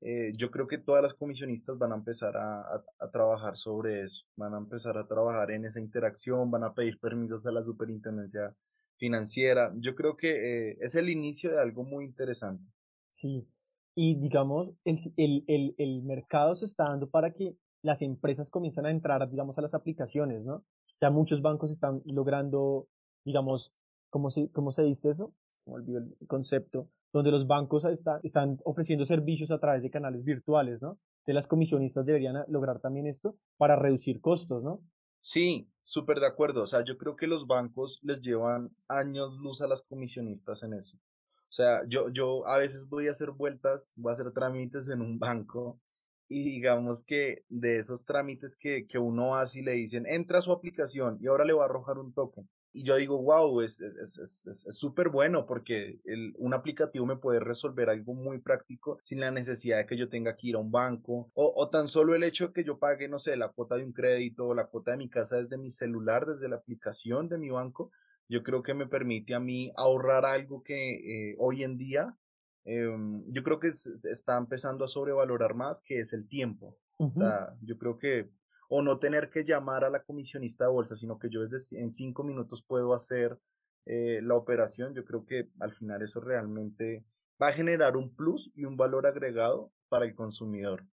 eh, 0.00 0.32
yo 0.36 0.50
creo 0.50 0.68
que 0.68 0.78
todas 0.78 1.02
las 1.02 1.14
comisionistas 1.14 1.76
van 1.76 1.92
a 1.92 1.96
empezar 1.96 2.36
a, 2.36 2.84
a, 3.00 3.10
trabajar 3.10 3.56
sobre 3.56 4.00
eso, 4.00 4.24
van 4.36 4.54
a 4.54 4.58
empezar 4.58 4.96
a 4.96 5.08
trabajar 5.08 5.50
en 5.50 5.64
esa 5.64 5.80
interacción, 5.80 6.50
van 6.50 6.62
a 6.64 6.72
pedir 6.72 7.00
permisos 7.00 7.44
a 7.46 7.52
la 7.52 7.64
superintendencia 7.64 8.54
financiera. 8.98 9.72
Yo 9.76 9.94
creo 9.94 10.16
que 10.16 10.70
eh, 10.70 10.78
es 10.80 10.94
el 10.94 11.08
inicio 11.08 11.50
de 11.50 11.60
algo 11.60 11.84
muy 11.84 12.04
interesante. 12.04 12.64
Sí, 13.10 13.48
y 13.94 14.16
digamos, 14.16 14.70
el, 14.84 14.98
el, 15.16 15.44
el, 15.46 15.74
el 15.78 16.02
mercado 16.02 16.54
se 16.54 16.66
está 16.66 16.84
dando 16.84 17.08
para 17.08 17.32
que 17.32 17.56
las 17.82 18.02
empresas 18.02 18.50
comiencen 18.50 18.86
a 18.86 18.90
entrar, 18.90 19.28
digamos, 19.30 19.56
a 19.58 19.62
las 19.62 19.74
aplicaciones, 19.74 20.44
¿no? 20.44 20.64
Ya 21.00 21.10
muchos 21.10 21.42
bancos 21.42 21.70
están 21.70 22.02
logrando, 22.04 22.88
digamos, 23.24 23.72
¿cómo 24.10 24.30
se, 24.30 24.50
cómo 24.50 24.72
se 24.72 24.82
dice 24.82 25.10
eso? 25.10 25.32
Me 25.66 25.74
olvidó 25.74 25.98
el 25.98 26.26
concepto, 26.26 26.90
donde 27.12 27.30
los 27.30 27.46
bancos 27.46 27.84
están 27.84 28.58
ofreciendo 28.64 29.04
servicios 29.04 29.50
a 29.50 29.58
través 29.58 29.82
de 29.82 29.90
canales 29.90 30.24
virtuales, 30.24 30.82
¿no? 30.82 30.98
De 31.26 31.34
las 31.34 31.46
comisionistas 31.46 32.06
deberían 32.06 32.36
lograr 32.48 32.80
también 32.80 33.06
esto 33.06 33.36
para 33.56 33.76
reducir 33.76 34.20
costos, 34.20 34.62
¿no? 34.62 34.82
Sí, 35.20 35.70
súper 35.82 36.20
de 36.20 36.26
acuerdo. 36.26 36.62
O 36.62 36.66
sea, 36.66 36.84
yo 36.84 36.96
creo 36.98 37.16
que 37.16 37.26
los 37.26 37.46
bancos 37.46 38.00
les 38.02 38.20
llevan 38.20 38.74
años 38.88 39.38
luz 39.38 39.60
a 39.60 39.68
las 39.68 39.82
comisionistas 39.82 40.62
en 40.62 40.74
eso. 40.74 40.96
O 40.96 41.52
sea, 41.52 41.82
yo, 41.88 42.10
yo 42.10 42.46
a 42.46 42.58
veces 42.58 42.88
voy 42.88 43.08
a 43.08 43.12
hacer 43.12 43.30
vueltas, 43.30 43.94
voy 43.96 44.10
a 44.10 44.12
hacer 44.14 44.32
trámites 44.32 44.88
en 44.88 45.00
un 45.00 45.18
banco 45.18 45.80
y 46.28 46.44
digamos 46.44 47.02
que 47.04 47.44
de 47.48 47.78
esos 47.78 48.04
trámites 48.04 48.54
que, 48.56 48.86
que 48.86 48.98
uno 48.98 49.36
hace 49.36 49.60
y 49.60 49.62
le 49.62 49.72
dicen, 49.72 50.06
entra 50.06 50.38
a 50.38 50.42
su 50.42 50.52
aplicación 50.52 51.18
y 51.20 51.26
ahora 51.28 51.44
le 51.46 51.54
va 51.54 51.62
a 51.62 51.66
arrojar 51.66 51.98
un 51.98 52.12
token 52.12 52.48
y 52.72 52.84
yo 52.84 52.96
digo, 52.96 53.22
wow, 53.22 53.60
es 53.62 53.76
súper 53.76 55.06
es, 55.06 55.08
es, 55.08 55.12
bueno 55.12 55.46
porque 55.46 56.00
el, 56.04 56.34
un 56.38 56.54
aplicativo 56.54 57.06
me 57.06 57.16
puede 57.16 57.40
resolver 57.40 57.88
algo 57.88 58.14
muy 58.14 58.38
práctico 58.38 58.98
sin 59.02 59.20
la 59.20 59.30
necesidad 59.30 59.78
de 59.78 59.86
que 59.86 59.96
yo 59.96 60.08
tenga 60.08 60.36
que 60.36 60.48
ir 60.48 60.54
a 60.56 60.58
un 60.58 60.70
banco 60.70 61.30
o, 61.34 61.52
o 61.56 61.70
tan 61.70 61.88
solo 61.88 62.14
el 62.14 62.24
hecho 62.24 62.48
de 62.48 62.52
que 62.52 62.64
yo 62.64 62.78
pague, 62.78 63.08
no 63.08 63.18
sé, 63.18 63.36
la 63.36 63.48
cuota 63.48 63.76
de 63.76 63.84
un 63.84 63.92
crédito 63.92 64.48
o 64.48 64.54
la 64.54 64.66
cuota 64.66 64.92
de 64.92 64.98
mi 64.98 65.08
casa 65.08 65.36
desde 65.36 65.58
mi 65.58 65.70
celular, 65.70 66.26
desde 66.26 66.48
la 66.48 66.56
aplicación 66.56 67.28
de 67.28 67.38
mi 67.38 67.50
banco, 67.50 67.90
yo 68.28 68.42
creo 68.42 68.62
que 68.62 68.74
me 68.74 68.86
permite 68.86 69.34
a 69.34 69.40
mí 69.40 69.72
ahorrar 69.76 70.26
algo 70.26 70.62
que 70.62 71.30
eh, 71.30 71.36
hoy 71.38 71.62
en 71.62 71.78
día 71.78 72.16
em, 72.64 73.24
yo 73.28 73.42
creo 73.42 73.58
que 73.58 73.70
se 73.70 74.10
está 74.10 74.36
empezando 74.36 74.84
a 74.84 74.88
sobrevalorar 74.88 75.54
más, 75.54 75.82
que 75.82 76.00
es 76.00 76.12
el 76.12 76.28
tiempo. 76.28 76.76
o 76.98 77.12
sea, 77.16 77.56
yo 77.62 77.78
creo 77.78 77.98
que 77.98 78.30
o 78.68 78.82
no 78.82 78.98
tener 78.98 79.30
que 79.30 79.44
llamar 79.44 79.84
a 79.84 79.90
la 79.90 80.02
comisionista 80.02 80.64
de 80.64 80.70
bolsa, 80.70 80.94
sino 80.94 81.18
que 81.18 81.30
yo 81.30 81.46
desde 81.46 81.80
en 81.80 81.90
cinco 81.90 82.22
minutos 82.22 82.62
puedo 82.62 82.92
hacer 82.94 83.38
eh, 83.86 84.20
la 84.22 84.34
operación, 84.34 84.94
yo 84.94 85.04
creo 85.04 85.24
que 85.24 85.50
al 85.58 85.72
final 85.72 86.02
eso 86.02 86.20
realmente 86.20 87.04
va 87.42 87.48
a 87.48 87.52
generar 87.52 87.96
un 87.96 88.14
plus 88.14 88.52
y 88.54 88.64
un 88.64 88.76
valor 88.76 89.06
agregado 89.06 89.72
para 89.88 90.04
el 90.04 90.14
consumidor. 90.14 90.86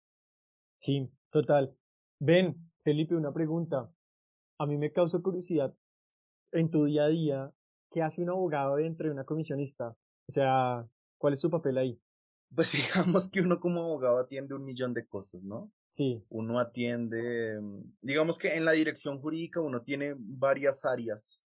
Sí, 0.79 1.11
total. 1.31 1.75
Ven, 2.21 2.71
Felipe, 2.85 3.15
una 3.15 3.33
pregunta. 3.33 3.91
A 4.59 4.67
mí 4.67 4.77
me 4.77 4.93
causa 4.93 5.21
curiosidad, 5.21 5.75
en 6.53 6.71
tu 6.71 6.85
día 6.85 7.05
a 7.05 7.09
día, 7.09 7.53
¿qué 7.91 8.03
hace 8.03 8.23
un 8.23 8.29
abogado 8.29 8.77
dentro 8.77 9.07
de 9.07 9.13
una 9.13 9.25
comisionista? 9.25 9.97
O 10.29 10.33
sea, 10.33 10.87
¿cuál 11.17 11.33
es 11.33 11.41
su 11.41 11.51
papel 11.51 11.79
ahí? 11.79 12.01
Pues 12.55 12.73
digamos 12.95 13.31
que 13.31 13.41
uno 13.41 13.59
como 13.59 13.81
abogado 13.81 14.19
atiende 14.19 14.55
un 14.55 14.65
millón 14.65 14.93
de 14.93 15.07
cosas, 15.07 15.45
¿no? 15.45 15.73
Sí. 15.93 16.25
Uno 16.31 16.59
atiende, 16.59 17.61
mm, 17.61 17.83
digamos 18.01 18.39
que 18.39 18.55
en 18.55 18.65
la 18.65 18.73
dirección 18.73 19.21
jurídica 19.21 19.61
uno 19.61 19.83
tiene 19.83 20.15
varias 20.17 20.87
áreas 20.87 21.47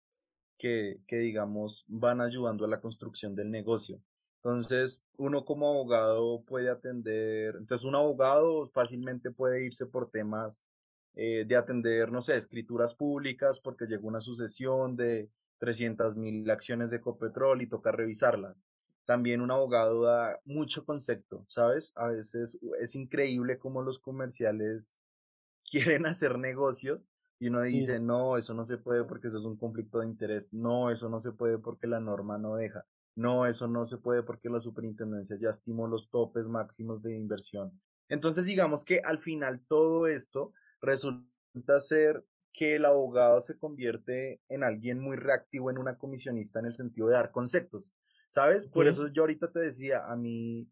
que, 0.58 1.00
que, 1.06 1.16
digamos, 1.16 1.86
van 1.88 2.20
ayudando 2.20 2.66
a 2.66 2.68
la 2.68 2.80
construcción 2.80 3.34
del 3.34 3.50
negocio. 3.50 4.02
Entonces, 4.42 5.06
uno 5.16 5.46
como 5.46 5.70
abogado 5.70 6.42
puede 6.44 6.68
atender, 6.68 7.56
entonces 7.56 7.86
un 7.86 7.94
abogado 7.94 8.70
fácilmente 8.74 9.30
puede 9.30 9.64
irse 9.64 9.86
por 9.86 10.10
temas 10.10 10.66
eh, 11.14 11.46
de 11.46 11.56
atender, 11.56 12.12
no 12.12 12.20
sé, 12.20 12.36
escrituras 12.36 12.94
públicas 12.94 13.60
porque 13.60 13.86
llegó 13.86 14.08
una 14.08 14.20
sucesión 14.20 14.94
de 14.94 15.30
300 15.58 16.16
mil 16.16 16.50
acciones 16.50 16.90
de 16.90 17.00
Copetrol 17.00 17.62
y 17.62 17.66
toca 17.66 17.92
revisarlas 17.92 18.66
también 19.04 19.40
un 19.40 19.50
abogado 19.50 20.02
da 20.02 20.40
mucho 20.44 20.84
concepto, 20.84 21.44
¿sabes? 21.46 21.92
A 21.96 22.08
veces 22.08 22.58
es 22.80 22.94
increíble 22.94 23.58
cómo 23.58 23.82
los 23.82 23.98
comerciales 23.98 24.98
quieren 25.70 26.06
hacer 26.06 26.38
negocios 26.38 27.08
y 27.38 27.48
uno 27.48 27.62
dice, 27.62 28.00
no, 28.00 28.36
eso 28.36 28.54
no 28.54 28.64
se 28.64 28.78
puede 28.78 29.04
porque 29.04 29.28
eso 29.28 29.38
es 29.38 29.44
un 29.44 29.56
conflicto 29.56 29.98
de 30.00 30.06
interés, 30.06 30.54
no, 30.54 30.90
eso 30.90 31.08
no 31.08 31.20
se 31.20 31.32
puede 31.32 31.58
porque 31.58 31.86
la 31.86 32.00
norma 32.00 32.38
no 32.38 32.54
deja, 32.56 32.86
no, 33.16 33.46
eso 33.46 33.68
no 33.68 33.84
se 33.84 33.98
puede 33.98 34.22
porque 34.22 34.48
la 34.48 34.60
superintendencia 34.60 35.36
ya 35.38 35.50
estimó 35.50 35.86
los 35.86 36.10
topes 36.10 36.48
máximos 36.48 37.02
de 37.02 37.14
inversión. 37.14 37.80
Entonces 38.08 38.46
digamos 38.46 38.84
que 38.84 39.00
al 39.00 39.18
final 39.18 39.64
todo 39.66 40.06
esto 40.06 40.52
resulta 40.80 41.80
ser 41.80 42.24
que 42.52 42.76
el 42.76 42.84
abogado 42.84 43.40
se 43.40 43.58
convierte 43.58 44.40
en 44.48 44.62
alguien 44.62 45.00
muy 45.00 45.16
reactivo 45.16 45.70
en 45.70 45.78
una 45.78 45.98
comisionista 45.98 46.60
en 46.60 46.66
el 46.66 46.74
sentido 46.74 47.08
de 47.08 47.14
dar 47.14 47.32
conceptos, 47.32 47.96
¿sabes? 48.34 48.66
Por 48.66 48.88
eso 48.88 49.06
yo 49.06 49.22
ahorita 49.22 49.52
te 49.52 49.60
decía, 49.60 50.06
a 50.06 50.16
mí, 50.16 50.68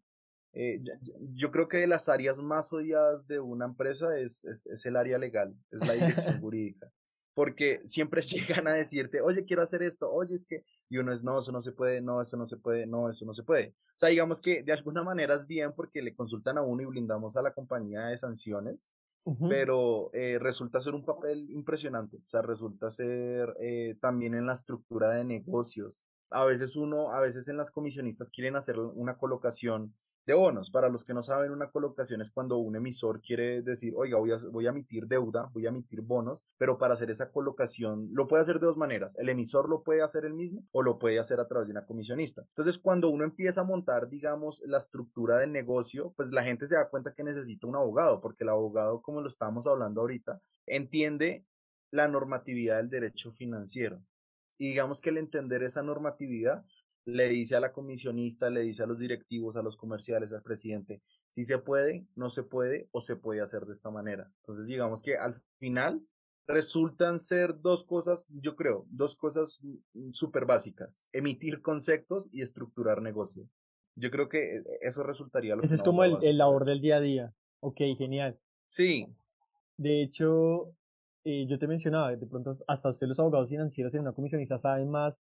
eh, 0.51 0.83
yo, 1.33 1.49
creo 1.49 1.69
que 1.69 1.77
de 1.77 1.87
las 1.87 2.09
áreas 2.09 2.41
más 2.41 2.73
odiadas 2.73 3.25
de 3.25 3.39
una 3.39 3.63
empresa 3.63 4.17
es, 4.17 4.43
es, 4.43 4.85
el 4.85 4.97
área 4.97 5.17
legal, 5.17 5.55
es 5.71 5.79
la 5.79 5.93
dirección 5.93 6.41
jurídica. 6.41 6.91
Porque 7.33 7.79
siempre 7.85 8.21
llegan 8.21 8.67
a 8.67 8.73
decirte, 8.73 9.21
oye, 9.21 9.45
quiero 9.45 9.61
hacer 9.61 9.81
esto, 9.81 10.11
oye, 10.11 10.35
es 10.35 10.43
que, 10.43 10.65
y 10.89 10.97
uno 10.97 11.13
es, 11.13 11.23
no, 11.23 11.39
eso 11.39 11.53
no 11.53 11.61
se 11.61 11.71
puede, 11.71 12.01
no, 12.01 12.21
eso 12.21 12.35
no 12.35 12.45
se 12.45 12.57
puede, 12.57 12.85
no, 12.85 13.09
eso 13.09 13.25
no 13.25 13.33
se 13.33 13.43
puede. 13.43 13.69
O 13.69 13.95
sea, 13.95 14.09
digamos 14.09 14.41
que 14.41 14.61
de 14.61 14.73
alguna 14.73 15.01
manera 15.01 15.35
es 15.35 15.47
bien 15.47 15.71
porque 15.73 16.01
le 16.01 16.13
consultan 16.13 16.57
a 16.57 16.63
uno 16.63 16.83
y 16.83 16.87
blindamos 16.87 17.37
a 17.37 17.41
la 17.41 17.53
compañía 17.53 18.07
de 18.07 18.17
sanciones, 18.17 18.93
pero 19.47 20.09
eh, 20.11 20.37
resulta 20.37 20.81
ser 20.81 20.95
un 20.95 21.05
papel 21.05 21.49
impresionante, 21.49 22.17
o 22.17 22.27
sea, 22.27 22.41
resulta 22.41 22.91
ser 22.91 23.55
eh, 23.61 23.95
también 24.01 24.35
en 24.35 24.45
la 24.47 24.51
estructura 24.51 25.11
de 25.11 25.23
negocios. 25.23 26.05
A 26.29 26.45
veces 26.45 26.75
uno, 26.75 27.13
a 27.13 27.19
veces 27.19 27.47
en 27.47 27.57
las 27.57 27.71
comisionistas 27.71 28.29
quieren 28.29 28.55
hacer 28.55 28.79
una 28.79 29.17
colocación 29.17 29.93
de 30.25 30.33
bonos. 30.33 30.69
Para 30.71 30.89
los 30.89 31.03
que 31.03 31.13
no 31.13 31.21
saben, 31.21 31.51
una 31.51 31.69
colocación 31.69 32.21
es 32.21 32.31
cuando 32.31 32.57
un 32.57 32.75
emisor 32.75 33.21
quiere 33.21 33.61
decir, 33.61 33.93
oiga, 33.95 34.17
voy 34.17 34.31
a, 34.31 34.37
voy 34.51 34.65
a 34.65 34.69
emitir 34.69 35.07
deuda, 35.07 35.49
voy 35.53 35.65
a 35.65 35.69
emitir 35.69 36.01
bonos, 36.01 36.45
pero 36.57 36.77
para 36.77 36.93
hacer 36.93 37.09
esa 37.09 37.31
colocación 37.31 38.09
lo 38.13 38.27
puede 38.27 38.41
hacer 38.41 38.59
de 38.59 38.67
dos 38.67 38.77
maneras. 38.77 39.15
El 39.17 39.29
emisor 39.29 39.69
lo 39.69 39.83
puede 39.83 40.01
hacer 40.01 40.25
él 40.25 40.33
mismo 40.33 40.65
o 40.71 40.81
lo 40.81 40.97
puede 40.97 41.19
hacer 41.19 41.39
a 41.39 41.47
través 41.47 41.67
de 41.67 41.73
una 41.73 41.85
comisionista. 41.85 42.43
Entonces, 42.49 42.77
cuando 42.77 43.09
uno 43.09 43.23
empieza 43.23 43.61
a 43.61 43.65
montar, 43.65 44.09
digamos, 44.09 44.63
la 44.65 44.77
estructura 44.77 45.37
del 45.37 45.51
negocio, 45.51 46.13
pues 46.15 46.31
la 46.31 46.43
gente 46.43 46.67
se 46.67 46.75
da 46.75 46.89
cuenta 46.89 47.13
que 47.13 47.23
necesita 47.23 47.67
un 47.67 47.75
abogado, 47.75 48.21
porque 48.21 48.43
el 48.43 48.49
abogado, 48.49 49.01
como 49.01 49.21
lo 49.21 49.27
estábamos 49.27 49.67
hablando 49.67 50.01
ahorita, 50.01 50.41
entiende 50.65 51.45
la 51.91 52.07
normatividad 52.07 52.77
del 52.77 52.89
derecho 52.89 53.33
financiero. 53.33 54.01
Y 54.57 54.69
digamos 54.69 55.01
que 55.01 55.09
el 55.09 55.17
entender 55.17 55.63
esa 55.63 55.83
normatividad 55.83 56.65
le 57.05 57.27
dice 57.29 57.55
a 57.55 57.59
la 57.59 57.73
comisionista, 57.73 58.49
le 58.49 58.61
dice 58.61 58.83
a 58.83 58.87
los 58.87 58.99
directivos, 58.99 59.55
a 59.55 59.61
los 59.61 59.75
comerciales, 59.75 60.31
al 60.31 60.41
presidente, 60.41 61.01
si 61.29 61.43
se 61.43 61.57
puede, 61.57 62.05
no 62.15 62.29
se 62.29 62.43
puede 62.43 62.87
o 62.91 63.01
se 63.01 63.15
puede 63.15 63.41
hacer 63.41 63.65
de 63.65 63.73
esta 63.73 63.91
manera. 63.91 64.31
Entonces, 64.41 64.67
digamos 64.67 65.01
que 65.01 65.15
al 65.15 65.35
final 65.59 66.01
resultan 66.47 67.19
ser 67.19 67.59
dos 67.59 67.83
cosas, 67.83 68.29
yo 68.41 68.55
creo, 68.55 68.85
dos 68.89 69.15
cosas 69.15 69.61
súper 70.11 70.45
básicas, 70.45 71.09
emitir 71.11 71.61
conceptos 71.61 72.29
y 72.31 72.41
estructurar 72.41 73.01
negocio. 73.01 73.49
Yo 73.95 74.09
creo 74.11 74.29
que 74.29 74.57
e, 74.57 74.63
eso 74.81 75.03
resultaría 75.03 75.55
lo 75.55 75.63
Ese 75.63 75.75
es 75.75 75.83
como 75.83 76.03
el, 76.03 76.17
el 76.21 76.37
labor 76.37 76.63
del 76.65 76.81
día 76.81 76.97
a 76.97 77.01
día. 77.01 77.33
Ok, 77.59 77.81
genial. 77.97 78.39
Sí. 78.67 79.07
De 79.77 80.01
hecho, 80.01 80.75
eh, 81.23 81.45
yo 81.47 81.57
te 81.57 81.67
mencionaba, 81.67 82.15
de 82.15 82.27
pronto 82.27 82.51
hasta 82.67 82.89
ustedes 82.89 83.09
los 83.09 83.19
abogados 83.19 83.49
financieros 83.49 83.93
en 83.95 84.01
una 84.01 84.13
comisionista 84.13 84.57
saben 84.57 84.89
más 84.89 85.17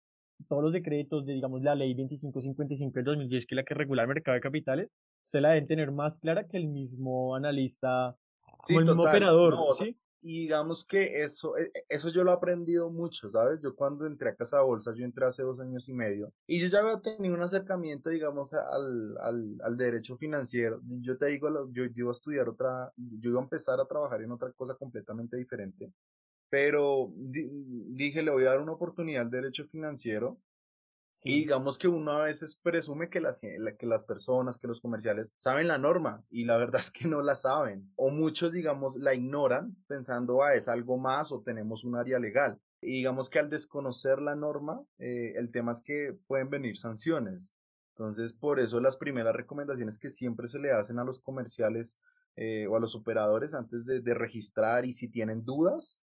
todos 0.48 0.64
los 0.64 0.74
decretos 0.74 1.26
de, 1.26 1.34
digamos, 1.34 1.62
la 1.62 1.76
ley 1.76 1.94
2555 1.94 2.94
del 2.94 3.06
2010, 3.06 3.46
que 3.46 3.56
es 3.56 3.58
la 3.58 3.64
que 3.64 3.74
regula 3.74 4.04
el 4.04 4.08
mercado 4.08 4.36
de 4.36 4.42
capitales, 4.42 4.90
se 5.24 5.42
la 5.42 5.50
deben 5.50 5.68
tener 5.68 5.92
más 5.92 6.18
clara 6.18 6.48
que 6.48 6.58
el 6.58 6.68
mismo 6.68 7.36
analista 7.36 8.16
sí, 8.66 8.76
el 8.76 8.86
mismo 8.86 9.04
operador. 9.04 9.56
¿sí? 9.78 9.98
Y 10.22 10.42
digamos 10.42 10.86
que 10.86 11.22
eso, 11.24 11.58
e, 11.58 11.72
e, 11.74 11.86
eso 11.90 12.10
yo 12.10 12.24
lo 12.24 12.32
he 12.32 12.34
aprendido 12.34 12.90
mucho, 12.90 13.30
¿sabes? 13.30 13.62
Yo 13.62 13.76
cuando 13.76 14.06
entré 14.06 14.30
a 14.30 14.36
Casa 14.36 14.62
Bolsa, 14.62 14.94
yo 14.96 15.06
entré 15.06 15.26
hace 15.26 15.44
dos 15.44 15.60
años 15.62 15.88
y 15.90 15.94
medio, 15.94 16.34
y 16.48 16.60
yo 16.60 16.68
ya 16.68 16.80
había 16.80 17.00
tenido 17.02 17.36
un 17.36 17.42
acercamiento, 17.42 18.10
digamos, 18.10 18.54
al, 18.54 19.18
al, 19.20 19.58
al 19.64 19.78
derecho 19.78 20.18
financiero. 20.18 20.82
Yo 21.02 21.18
te 21.18 21.28
digo, 21.28 21.50
yo, 21.72 21.86
yo 21.86 21.92
iba 21.96 22.10
a 22.10 22.12
estudiar 22.12 22.50
otra, 22.50 22.92
yo 22.98 23.30
iba 23.32 23.40
a 23.40 23.44
empezar 23.44 23.80
a 23.80 23.86
trabajar 23.86 24.22
en 24.22 24.32
otra 24.32 24.52
cosa 24.52 24.76
completamente 24.76 25.38
diferente 25.38 25.94
pero 26.50 27.14
dije, 27.16 28.24
le 28.24 28.32
voy 28.32 28.44
a 28.44 28.50
dar 28.50 28.62
una 28.62 28.72
oportunidad 28.72 29.22
al 29.22 29.30
derecho 29.30 29.66
financiero. 29.66 30.40
Y 31.24 31.42
digamos 31.42 31.78
que 31.78 31.88
uno 31.88 32.12
a 32.12 32.24
veces 32.24 32.56
presume 32.56 33.10
que 33.10 33.20
las, 33.20 33.40
que 33.40 33.86
las 33.86 34.04
personas, 34.04 34.58
que 34.58 34.68
los 34.68 34.82
comerciales 34.82 35.34
saben 35.38 35.68
la 35.68 35.78
norma 35.78 36.24
y 36.30 36.46
la 36.46 36.58
verdad 36.58 36.80
es 36.82 36.92
que 36.92 37.08
no 37.08 37.22
la 37.22 37.36
saben. 37.36 37.92
O 37.96 38.10
muchos, 38.10 38.54
digamos, 38.54 38.96
la 38.96 39.14
ignoran 39.14 39.76
pensando, 39.88 40.44
ah, 40.44 40.54
es 40.54 40.68
algo 40.68 40.98
más 40.98 41.32
o 41.32 41.42
tenemos 41.42 41.84
un 41.84 41.96
área 41.96 42.20
legal. 42.20 42.60
Y 42.82 42.98
digamos 42.98 43.30
que 43.30 43.40
al 43.40 43.50
desconocer 43.50 44.22
la 44.22 44.36
norma, 44.36 44.82
eh, 45.00 45.34
el 45.36 45.52
tema 45.52 45.74
es 45.74 45.82
que 45.82 46.18
pueden 46.28 46.50
venir 46.50 46.78
sanciones. 46.78 47.54
Entonces, 47.96 48.32
por 48.32 48.60
eso 48.62 48.80
las 48.80 48.96
primeras 48.96 49.36
recomendaciones 49.36 50.00
que 50.00 50.10
siempre 50.10 50.48
se 50.48 50.60
le 50.60 50.72
hacen 50.72 51.00
a 51.00 51.04
los 51.04 51.20
comerciales 51.20 52.00
eh, 52.38 52.68
o 52.68 52.78
a 52.78 52.80
los 52.80 52.96
operadores 52.96 53.54
antes 53.54 53.86
de, 53.86 54.00
de 54.00 54.14
registrar 54.14 54.86
y 54.86 54.94
si 54.94 55.10
tienen 55.10 55.44
dudas, 55.44 56.02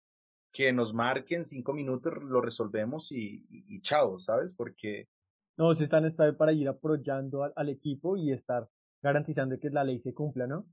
que 0.52 0.72
nos 0.72 0.92
marquen 0.92 1.44
cinco 1.44 1.72
minutos, 1.72 2.12
lo 2.22 2.40
resolvemos 2.40 3.10
y, 3.10 3.46
y, 3.48 3.80
chao, 3.80 4.18
¿sabes? 4.18 4.54
Porque... 4.54 5.08
No, 5.56 5.72
se 5.74 5.84
están 5.84 6.04
para 6.36 6.52
ir 6.52 6.68
apoyando 6.68 7.50
al, 7.56 7.68
equipo 7.68 8.16
y 8.16 8.32
estar 8.32 8.68
garantizando 9.02 9.58
que 9.58 9.70
la 9.70 9.84
ley 9.84 9.98
se 9.98 10.14
cumpla, 10.14 10.46
¿no? 10.46 10.66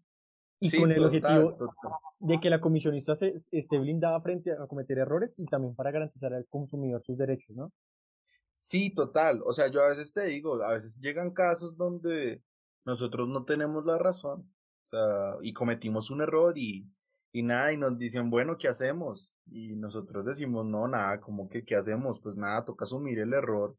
Y 0.60 0.78
con 0.78 0.92
el 0.92 1.04
objetivo 1.04 1.58
de 2.20 2.40
que 2.40 2.50
la 2.50 2.60
comisionista 2.60 3.16
se, 3.16 3.34
esté 3.52 3.80
blindada 3.80 4.20
frente 4.22 4.52
a 4.52 4.68
cometer 4.68 4.98
errores 4.98 5.40
y 5.40 5.46
también 5.46 5.74
para 5.74 5.92
garantizar 5.92 6.34
al 6.34 6.46
consumidor 6.48 7.02
sus 7.02 7.18
derechos, 7.18 7.56
¿no? 7.56 7.72
Sí, 8.54 8.94
total. 8.94 9.42
O 9.46 9.54
sea, 9.54 9.68
yo 9.68 9.82
a 9.82 9.88
veces 9.88 10.12
te 10.12 10.26
digo, 10.26 10.62
a 10.62 10.74
veces 10.74 11.00
llegan 11.00 11.32
casos 11.32 11.78
donde 11.78 12.44
nosotros 12.84 13.30
no 13.30 13.46
tenemos 13.46 13.86
la 13.86 13.98
razón 13.98 14.52
o 14.84 14.88
sea, 14.88 15.38
y 15.42 15.54
cometimos 15.54 16.10
un 16.10 16.22
error 16.22 16.58
y, 16.58 16.92
y 17.32 17.44
nada, 17.44 17.72
y 17.72 17.78
nos 17.78 17.98
dicen, 17.98 18.30
bueno, 18.30 18.58
¿qué 18.58 18.68
hacemos? 18.68 19.36
Y 19.46 19.76
nosotros 19.76 20.26
decimos, 20.26 20.66
no, 20.66 20.88
nada, 20.88 21.20
como 21.20 21.48
que, 21.48 21.64
¿qué 21.64 21.76
hacemos? 21.76 22.20
Pues 22.22 22.36
nada, 22.36 22.66
toca 22.66 22.86
asumir 22.86 23.20
el 23.20 23.34
error, 23.34 23.78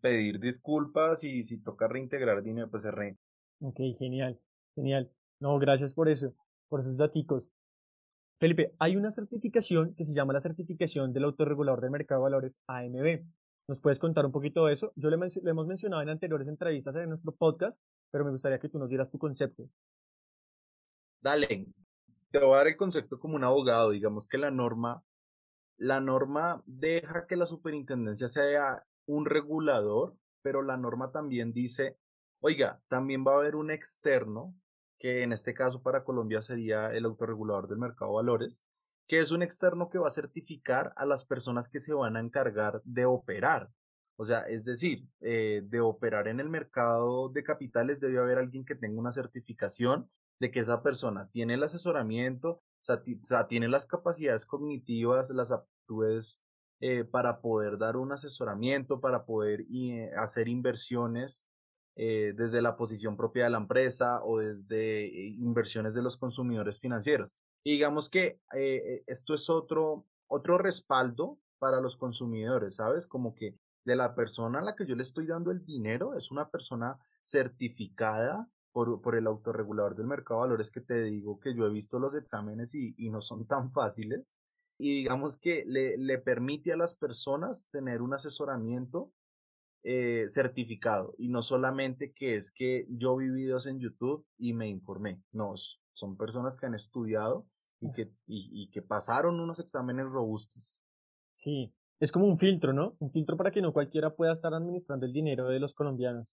pedir 0.00 0.40
disculpas 0.40 1.22
y 1.24 1.42
si 1.42 1.62
toca 1.62 1.88
reintegrar 1.88 2.42
dinero, 2.42 2.70
pues 2.70 2.84
se 2.84 2.90
re. 2.90 3.18
Ok, 3.60 3.80
genial, 3.98 4.40
genial. 4.74 5.10
No, 5.40 5.58
gracias 5.58 5.94
por 5.94 6.08
eso, 6.08 6.34
por 6.68 6.80
esos 6.80 6.96
datos. 6.96 7.44
Felipe, 8.38 8.74
hay 8.78 8.96
una 8.96 9.10
certificación 9.10 9.94
que 9.94 10.04
se 10.04 10.14
llama 10.14 10.32
la 10.32 10.40
certificación 10.40 11.12
del 11.12 11.24
autorregulador 11.24 11.80
del 11.80 11.90
mercado 11.90 12.20
de 12.20 12.24
valores 12.24 12.60
AMB. 12.66 13.24
¿Nos 13.68 13.80
puedes 13.80 13.98
contar 13.98 14.24
un 14.24 14.32
poquito 14.32 14.66
de 14.66 14.72
eso? 14.72 14.92
Yo 14.94 15.10
le, 15.10 15.16
le 15.16 15.50
hemos 15.50 15.66
mencionado 15.66 16.02
en 16.02 16.08
anteriores 16.08 16.46
entrevistas 16.46 16.94
en 16.96 17.08
nuestro 17.08 17.32
podcast, 17.32 17.82
pero 18.10 18.24
me 18.24 18.30
gustaría 18.30 18.58
que 18.58 18.68
tú 18.68 18.78
nos 18.78 18.88
dieras 18.88 19.10
tu 19.10 19.18
concepto. 19.18 19.68
Dale, 21.20 21.66
el 22.40 22.76
concepto 22.76 23.18
como 23.18 23.36
un 23.36 23.44
abogado, 23.44 23.90
digamos 23.90 24.26
que 24.26 24.38
la 24.38 24.50
norma, 24.50 25.02
la 25.76 26.00
norma 26.00 26.62
deja 26.66 27.26
que 27.26 27.36
la 27.36 27.46
superintendencia 27.46 28.28
sea 28.28 28.84
un 29.06 29.26
regulador, 29.26 30.16
pero 30.42 30.62
la 30.62 30.76
norma 30.76 31.12
también 31.12 31.52
dice, 31.52 31.98
oiga, 32.40 32.80
también 32.88 33.24
va 33.26 33.32
a 33.32 33.36
haber 33.36 33.56
un 33.56 33.70
externo, 33.70 34.54
que 34.98 35.22
en 35.22 35.32
este 35.32 35.54
caso 35.54 35.82
para 35.82 36.04
Colombia 36.04 36.40
sería 36.40 36.92
el 36.92 37.04
autorregulador 37.04 37.68
del 37.68 37.78
mercado 37.78 38.12
de 38.12 38.16
valores, 38.16 38.66
que 39.06 39.20
es 39.20 39.30
un 39.30 39.42
externo 39.42 39.88
que 39.88 39.98
va 39.98 40.08
a 40.08 40.10
certificar 40.10 40.92
a 40.96 41.06
las 41.06 41.24
personas 41.24 41.68
que 41.68 41.80
se 41.80 41.94
van 41.94 42.16
a 42.16 42.20
encargar 42.20 42.80
de 42.84 43.04
operar. 43.04 43.70
O 44.16 44.24
sea, 44.24 44.40
es 44.40 44.64
decir, 44.64 45.06
eh, 45.20 45.62
de 45.64 45.80
operar 45.80 46.26
en 46.28 46.40
el 46.40 46.48
mercado 46.48 47.28
de 47.28 47.44
capitales 47.44 48.00
debe 48.00 48.18
haber 48.18 48.38
alguien 48.38 48.64
que 48.64 48.74
tenga 48.74 48.98
una 48.98 49.12
certificación 49.12 50.10
de 50.38 50.50
que 50.50 50.60
esa 50.60 50.82
persona 50.82 51.28
tiene 51.30 51.54
el 51.54 51.62
asesoramiento, 51.62 52.62
o 52.88 53.22
sea, 53.22 53.48
tiene 53.48 53.68
las 53.68 53.86
capacidades 53.86 54.46
cognitivas, 54.46 55.30
las 55.30 55.50
aptitudes 55.50 56.44
eh, 56.80 57.04
para 57.04 57.40
poder 57.40 57.78
dar 57.78 57.96
un 57.96 58.12
asesoramiento, 58.12 59.00
para 59.00 59.24
poder 59.24 59.64
eh, 59.72 60.10
hacer 60.16 60.46
inversiones 60.46 61.48
eh, 61.96 62.34
desde 62.36 62.60
la 62.60 62.76
posición 62.76 63.16
propia 63.16 63.44
de 63.44 63.50
la 63.50 63.56
empresa 63.56 64.22
o 64.22 64.38
desde 64.38 65.06
inversiones 65.06 65.94
de 65.94 66.02
los 66.02 66.18
consumidores 66.18 66.78
financieros. 66.78 67.34
Y 67.64 67.72
digamos 67.72 68.08
que 68.08 68.38
esto 69.06 69.34
es 69.34 69.50
otro, 69.50 70.06
otro 70.28 70.58
respaldo 70.58 71.40
para 71.58 71.80
los 71.80 71.96
consumidores, 71.96 72.76
¿sabes? 72.76 73.08
Como 73.08 73.34
que 73.34 73.58
de 73.84 73.96
la 73.96 74.14
persona 74.14 74.58
a 74.58 74.62
la 74.62 74.76
que 74.76 74.86
yo 74.86 74.94
le 74.94 75.02
estoy 75.02 75.26
dando 75.26 75.50
el 75.50 75.64
dinero 75.64 76.14
es 76.14 76.30
una 76.30 76.50
persona 76.50 76.98
certificada 77.22 78.48
por, 78.84 79.16
el 79.16 79.26
autorregulador 79.26 79.94
del 79.94 80.06
mercado 80.06 80.40
de 80.40 80.48
valores 80.48 80.70
que 80.70 80.82
te 80.82 81.02
digo 81.04 81.40
que 81.40 81.54
yo 81.54 81.66
he 81.66 81.70
visto 81.70 81.98
los 81.98 82.14
exámenes 82.14 82.74
y, 82.74 82.94
no 83.08 83.22
son 83.22 83.46
tan 83.46 83.72
fáciles. 83.72 84.36
Y 84.78 84.98
digamos 84.98 85.38
que 85.38 85.64
le, 85.66 85.96
le 85.96 86.18
permite 86.18 86.74
a 86.74 86.76
las 86.76 86.94
personas 86.94 87.70
tener 87.70 88.02
un 88.02 88.12
asesoramiento 88.12 89.10
eh, 89.82 90.26
certificado 90.28 91.14
y 91.16 91.28
no 91.28 91.40
solamente 91.40 92.12
que 92.12 92.34
es 92.34 92.50
que 92.50 92.86
yo 92.90 93.16
vi 93.16 93.30
videos 93.30 93.66
en 93.66 93.80
YouTube 93.80 94.26
y 94.36 94.52
me 94.52 94.68
informé. 94.68 95.22
No, 95.32 95.54
son 95.94 96.18
personas 96.18 96.58
que 96.58 96.66
han 96.66 96.74
estudiado 96.74 97.46
y 97.80 97.92
que, 97.92 98.12
y 98.26 98.68
que 98.68 98.82
pasaron 98.82 99.40
unos 99.40 99.58
exámenes 99.58 100.10
robustos. 100.10 100.82
Sí, 101.34 101.72
es 101.98 102.12
como 102.12 102.26
un 102.26 102.36
filtro, 102.36 102.74
¿no? 102.74 102.94
Un 102.98 103.10
filtro 103.10 103.38
para 103.38 103.50
que 103.50 103.62
no 103.62 103.72
cualquiera 103.72 104.14
pueda 104.14 104.32
estar 104.32 104.52
administrando 104.52 105.06
el 105.06 105.14
dinero 105.14 105.48
de 105.48 105.60
los 105.60 105.72
colombianos. 105.72 106.28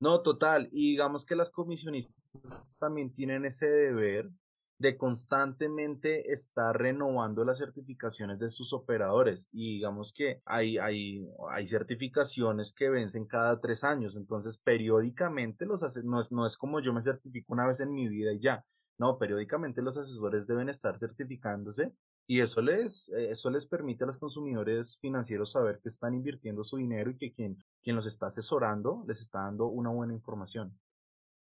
No, 0.00 0.22
total. 0.22 0.68
Y 0.72 0.92
digamos 0.92 1.26
que 1.26 1.36
las 1.36 1.50
comisionistas 1.50 2.78
también 2.80 3.12
tienen 3.12 3.44
ese 3.44 3.68
deber 3.68 4.30
de 4.78 4.96
constantemente 4.96 6.32
estar 6.32 6.74
renovando 6.78 7.44
las 7.44 7.58
certificaciones 7.58 8.38
de 8.38 8.48
sus 8.48 8.72
operadores. 8.72 9.50
Y 9.52 9.74
digamos 9.74 10.14
que 10.14 10.40
hay, 10.46 10.78
hay, 10.78 11.28
hay 11.50 11.66
certificaciones 11.66 12.72
que 12.72 12.88
vencen 12.88 13.26
cada 13.26 13.60
tres 13.60 13.84
años, 13.84 14.16
entonces 14.16 14.58
periódicamente 14.58 15.66
los 15.66 15.82
hace, 15.82 16.02
no 16.02 16.18
es, 16.18 16.32
no 16.32 16.46
es 16.46 16.56
como 16.56 16.80
yo 16.80 16.94
me 16.94 17.02
certifico 17.02 17.52
una 17.52 17.66
vez 17.66 17.80
en 17.80 17.92
mi 17.92 18.08
vida 18.08 18.32
y 18.32 18.40
ya. 18.40 18.64
No, 18.96 19.18
periódicamente 19.18 19.82
los 19.82 19.98
asesores 19.98 20.46
deben 20.46 20.70
estar 20.70 20.96
certificándose 20.96 21.92
y 22.30 22.42
eso 22.42 22.62
les, 22.62 23.08
eso 23.08 23.50
les 23.50 23.66
permite 23.66 24.04
a 24.04 24.06
los 24.06 24.16
consumidores 24.16 25.00
financieros 25.00 25.50
saber 25.50 25.80
que 25.82 25.88
están 25.88 26.14
invirtiendo 26.14 26.62
su 26.62 26.76
dinero 26.76 27.10
y 27.10 27.16
que 27.16 27.32
quien, 27.32 27.56
quien 27.82 27.96
los 27.96 28.06
está 28.06 28.28
asesorando 28.28 29.02
les 29.08 29.20
está 29.20 29.40
dando 29.40 29.66
una 29.66 29.90
buena 29.90 30.14
información. 30.14 30.78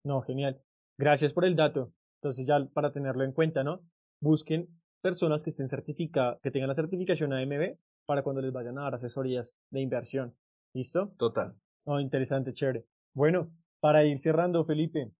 No, 0.02 0.22
genial. 0.22 0.62
Gracias 0.96 1.34
por 1.34 1.44
el 1.44 1.56
dato. 1.56 1.92
Entonces 2.22 2.46
ya 2.46 2.58
para 2.72 2.90
tenerlo 2.90 3.22
en 3.22 3.32
cuenta, 3.32 3.62
¿no? 3.62 3.82
Busquen 4.22 4.66
personas 5.02 5.42
que 5.42 5.50
estén 5.50 5.68
certificadas, 5.68 6.40
que 6.40 6.50
tengan 6.50 6.68
la 6.68 6.74
certificación 6.74 7.34
AMB 7.34 7.76
para 8.06 8.22
cuando 8.22 8.40
les 8.40 8.54
vayan 8.54 8.78
a 8.78 8.84
dar 8.84 8.94
asesorías 8.94 9.58
de 9.68 9.82
inversión. 9.82 10.34
¿Listo? 10.72 11.12
Total. 11.18 11.54
Oh, 11.84 12.00
interesante, 12.00 12.54
chévere. 12.54 12.86
Bueno, 13.12 13.52
para 13.80 14.06
ir 14.06 14.18
cerrando, 14.18 14.64
Felipe, 14.64 15.12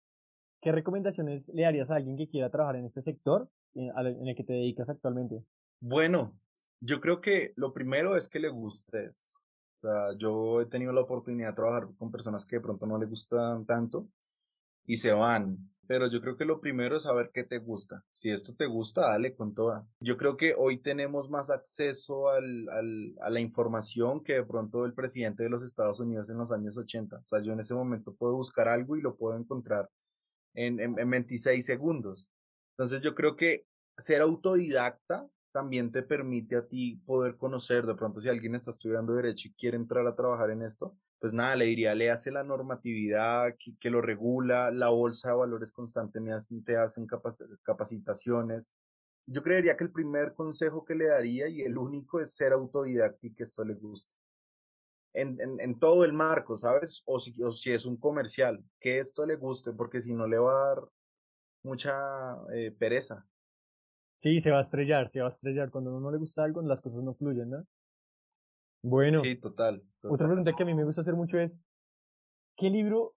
¿qué 0.61 0.71
recomendaciones 0.71 1.47
le 1.49 1.67
harías 1.67 1.91
a 1.91 1.97
alguien 1.97 2.17
que 2.17 2.27
quiera 2.27 2.49
trabajar 2.49 2.77
en 2.77 2.85
este 2.85 3.03
sector 3.03 3.47
en, 3.75 4.27
el 4.27 4.35
que 4.35 4.43
te 4.43 4.53
dedicas 4.53 4.89
actualmente? 4.89 5.43
Bueno, 5.81 6.37
yo 6.81 6.99
creo 6.99 7.21
que 7.21 7.53
lo 7.55 7.73
primero 7.73 8.15
es 8.15 8.27
que 8.27 8.39
le 8.39 8.49
guste 8.49 9.05
esto. 9.05 9.37
O 9.81 9.87
sea, 9.87 10.17
yo 10.17 10.61
he 10.61 10.65
tenido 10.65 10.91
la 10.91 11.01
oportunidad 11.01 11.49
de 11.49 11.55
trabajar 11.55 11.87
con 11.97 12.11
personas 12.11 12.45
que 12.45 12.57
de 12.57 12.61
pronto 12.61 12.85
no 12.85 12.97
le 12.97 13.05
gustan 13.05 13.65
tanto 13.65 14.09
y 14.85 14.97
se 14.97 15.13
van. 15.13 15.57
Pero 15.87 16.07
yo 16.07 16.21
creo 16.21 16.37
que 16.37 16.45
lo 16.45 16.59
primero 16.61 16.97
es 16.97 17.03
saber 17.03 17.31
qué 17.33 17.43
te 17.43 17.57
gusta. 17.57 18.05
Si 18.11 18.29
esto 18.29 18.53
te 18.53 18.67
gusta, 18.67 19.01
dale 19.09 19.35
con 19.35 19.55
toda. 19.55 19.87
Yo 19.99 20.17
creo 20.17 20.37
que 20.37 20.53
hoy 20.55 20.77
tenemos 20.77 21.29
más 21.29 21.49
acceso 21.49 22.29
al, 22.29 22.69
al, 22.69 23.15
a 23.21 23.29
la 23.31 23.39
información 23.39 24.23
que 24.23 24.33
de 24.33 24.43
pronto 24.43 24.85
el 24.85 24.93
presidente 24.93 25.43
de 25.43 25.49
los 25.49 25.63
Estados 25.63 25.99
Unidos 25.99 26.29
en 26.29 26.37
los 26.37 26.51
años 26.51 26.77
80. 26.77 27.17
O 27.17 27.27
sea, 27.27 27.41
yo 27.41 27.53
en 27.53 27.59
ese 27.59 27.73
momento 27.73 28.13
puedo 28.13 28.35
buscar 28.35 28.67
algo 28.67 28.97
y 28.97 29.01
lo 29.01 29.15
puedo 29.15 29.35
encontrar 29.35 29.89
en, 30.53 30.79
en, 30.79 30.99
en 30.99 31.09
26 31.09 31.65
segundos. 31.65 32.31
Entonces 32.73 33.01
yo 33.01 33.15
creo 33.15 33.35
que 33.35 33.65
ser 33.97 34.21
autodidacta 34.21 35.27
también 35.51 35.91
te 35.91 36.03
permite 36.03 36.55
a 36.55 36.67
ti 36.67 37.01
poder 37.05 37.35
conocer, 37.35 37.85
de 37.85 37.95
pronto 37.95 38.21
si 38.21 38.29
alguien 38.29 38.55
está 38.55 38.69
estudiando 38.71 39.13
derecho 39.13 39.47
y 39.47 39.53
quiere 39.53 39.77
entrar 39.77 40.05
a 40.05 40.15
trabajar 40.15 40.51
en 40.51 40.61
esto, 40.61 40.95
pues 41.19 41.33
nada, 41.33 41.55
le 41.55 41.65
diría, 41.65 41.95
le 41.95 42.09
hace 42.09 42.31
la 42.31 42.43
normatividad 42.43 43.55
que, 43.79 43.89
lo 43.89 44.01
regula, 44.01 44.71
la 44.71 44.89
bolsa 44.89 45.29
de 45.29 45.35
valores 45.35 45.71
constantemente 45.71 46.61
te 46.65 46.77
hacen 46.77 47.07
capacitaciones. 47.63 48.73
Yo 49.25 49.43
creería 49.43 49.75
que 49.75 49.83
el 49.83 49.91
primer 49.91 50.33
consejo 50.33 50.85
que 50.85 50.95
le 50.95 51.07
daría 51.07 51.47
y 51.47 51.61
el 51.61 51.77
único 51.77 52.19
es 52.19 52.33
ser 52.35 52.53
autodidacta 52.53 53.27
y 53.27 53.33
que 53.33 53.43
esto 53.43 53.63
le 53.65 53.73
guste. 53.73 54.15
En, 55.13 55.37
en, 55.41 55.79
todo 55.79 56.05
el 56.05 56.13
marco, 56.13 56.55
¿sabes? 56.55 57.01
O 57.05 57.19
si, 57.19 57.35
o 57.41 57.51
si 57.51 57.71
es 57.71 57.85
un 57.85 57.97
comercial, 57.97 58.63
que 58.79 58.99
esto 58.99 59.25
le 59.25 59.35
guste, 59.35 59.73
porque 59.73 59.99
si 59.99 60.13
no 60.13 60.27
le 60.27 60.37
va 60.37 60.51
a 60.51 60.75
dar 60.75 60.89
mucha 61.63 62.37
eh, 62.53 62.71
pereza. 62.71 63.27
Sí, 64.19 64.41
se 64.41 64.51
va 64.51 64.57
a 64.57 64.61
estrellar, 64.61 65.07
se 65.07 65.21
va 65.21 65.27
a 65.27 65.29
estrellar. 65.29 65.71
Cuando 65.71 65.91
a 65.91 65.93
uno 65.93 66.01
no 66.01 66.11
le 66.11 66.17
gusta 66.17 66.43
algo, 66.43 66.61
las 66.61 66.81
cosas 66.81 67.01
no 67.01 67.13
fluyen, 67.13 67.49
¿no? 67.49 67.65
Bueno. 68.83 69.21
Sí, 69.21 69.35
total, 69.35 69.81
Otra 70.03 70.27
pregunta 70.27 70.53
que 70.55 70.63
a 70.63 70.65
mí 70.65 70.73
me 70.73 70.83
gusta 70.83 71.01
hacer 71.01 71.15
mucho 71.15 71.39
es, 71.39 71.57
¿qué 72.57 72.69
libro, 72.69 73.15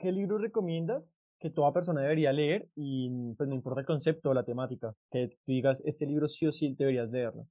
qué 0.00 0.10
libro 0.10 0.38
recomiendas 0.38 1.18
que 1.38 1.50
toda 1.50 1.72
persona 1.72 2.00
debería 2.00 2.32
leer 2.32 2.68
y 2.74 3.34
pues 3.34 3.48
no 3.48 3.54
importa 3.54 3.80
el 3.80 3.86
concepto 3.86 4.30
o 4.30 4.34
la 4.34 4.44
temática, 4.44 4.94
que 5.10 5.28
tú 5.44 5.52
digas, 5.52 5.82
este 5.84 6.06
libro 6.06 6.26
sí 6.28 6.46
o 6.46 6.52
sí 6.52 6.74
deberías 6.78 7.10
leerlo? 7.10 7.46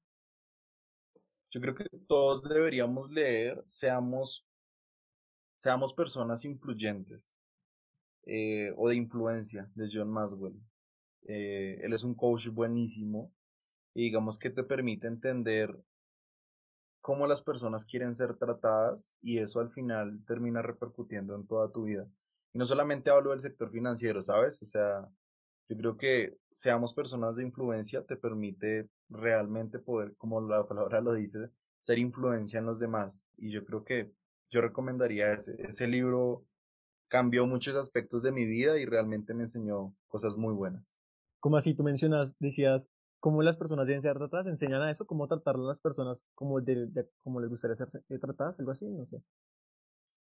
Yo 1.51 1.62
creo 1.62 1.75
que 1.75 1.86
todos 2.07 2.43
deberíamos 2.43 3.12
leer, 3.12 3.62
seamos, 3.63 4.45
seamos 5.57 5.93
personas 5.93 6.43
influyentes 6.45 7.36
eh, 8.23 8.73
o 8.75 8.89
de 8.89 8.95
influencia 8.95 9.71
de 9.75 9.88
John 9.91 10.10
Maswell. 10.10 10.60
Eh, 11.23 11.80
él 11.82 11.93
es 11.93 12.03
un 12.03 12.15
coach 12.15 12.47
buenísimo 12.49 13.34
y 13.93 14.03
digamos 14.03 14.38
que 14.39 14.49
te 14.49 14.63
permite 14.63 15.08
entender 15.08 15.77
cómo 17.01 17.25
las 17.25 17.41
personas 17.41 17.86
quieren 17.86 18.13
ser 18.15 18.36
tratadas 18.36 19.17
y 19.21 19.39
eso 19.39 19.60
al 19.60 19.71
final 19.71 20.23
termina 20.25 20.62
repercutiendo 20.62 21.36
en 21.36 21.47
toda 21.47 21.71
tu 21.71 21.84
vida. 21.84 22.08
Y 22.53 22.60
no 22.60 22.65
solamente 22.65 23.10
hablo 23.10 23.32
del 23.32 23.39
sector 23.39 23.71
financiero, 23.71 24.21
¿sabes? 24.21 24.62
O 24.62 24.65
sea, 24.65 25.10
yo 25.69 25.77
creo 25.77 25.97
que 25.97 26.38
seamos 26.51 26.93
personas 26.93 27.36
de 27.36 27.43
influencia 27.43 28.06
te 28.06 28.17
permite 28.17 28.89
realmente 29.10 29.80
poder, 29.80 30.15
como 30.17 30.41
la 30.41 30.67
palabra 30.67 31.01
lo 31.01 31.13
dice, 31.13 31.49
ser 31.80 31.97
influencia 31.99 32.60
en 32.60 32.65
los 32.65 32.80
demás. 32.80 33.27
Y 33.38 33.51
yo 33.51 33.65
creo 33.65 33.84
que 33.84 34.12
yo 34.49 34.62
recomendaría 34.62 35.32
ese, 35.32 35.62
ese 35.62 35.88
libro, 35.88 36.45
cambió 37.08 37.47
muchos 37.47 37.75
aspectos 37.75 38.23
de 38.23 38.32
mi 38.32 38.45
vida 38.45 38.77
y 38.77 38.86
realmente 38.86 39.34
me 39.34 39.43
enseñó 39.43 39.95
cosas 40.08 40.38
muy 40.38 40.53
buenas. 40.53 40.97
Como 41.39 41.58
así 41.58 41.73
tú 41.73 41.84
mencionas, 41.84 42.36
decías, 42.39 42.89
cómo 43.19 43.41
las 43.41 43.58
personas 43.58 43.88
deben 43.88 44.02
ser 44.02 44.17
tratadas, 44.17 44.47
enseñan 44.47 44.82
a 44.82 44.91
eso, 44.91 45.06
cómo 45.06 45.28
tratar 45.28 45.56
a 45.56 45.60
las 45.60 45.80
personas 45.80 46.26
como, 46.36 46.62
de, 46.62 47.08
como 47.23 47.39
les 47.39 47.50
gustaría 47.50 47.76
ser 47.76 47.88
eh, 48.10 48.19
tratadas, 48.19 48.60
algo 48.60 48.71
así, 48.71 48.86
no 48.86 49.06
sé. 49.06 49.21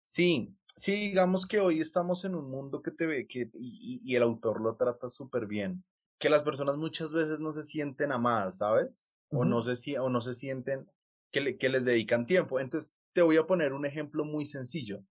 Sí, 0.03 0.55
sí, 0.63 1.09
digamos 1.09 1.45
que 1.45 1.59
hoy 1.59 1.81
estamos 1.81 2.23
en 2.23 2.33
un 2.33 2.49
mundo 2.49 2.81
que 2.81 2.91
te 2.91 3.05
ve, 3.05 3.27
que, 3.27 3.51
y, 3.53 4.01
y 4.03 4.15
el 4.15 4.23
autor 4.23 4.61
lo 4.61 4.75
trata 4.77 5.09
súper 5.09 5.47
bien, 5.47 5.83
que 6.17 6.29
las 6.29 6.43
personas 6.43 6.77
muchas 6.77 7.11
veces 7.11 7.39
no 7.39 7.51
se 7.51 7.63
sienten 7.63 8.11
amadas, 8.11 8.57
¿sabes? 8.57 9.15
O, 9.29 9.43
no 9.43 9.61
se, 9.61 9.99
o 9.99 10.09
no 10.09 10.21
se 10.21 10.33
sienten 10.33 10.89
que, 11.31 11.41
le, 11.41 11.57
que 11.57 11.69
les 11.69 11.83
dedican 11.83 12.25
tiempo. 12.25 12.59
Entonces, 12.59 12.93
te 13.13 13.21
voy 13.21 13.37
a 13.37 13.45
poner 13.45 13.73
un 13.73 13.85
ejemplo 13.85 14.23
muy 14.23 14.45
sencillo. 14.45 15.03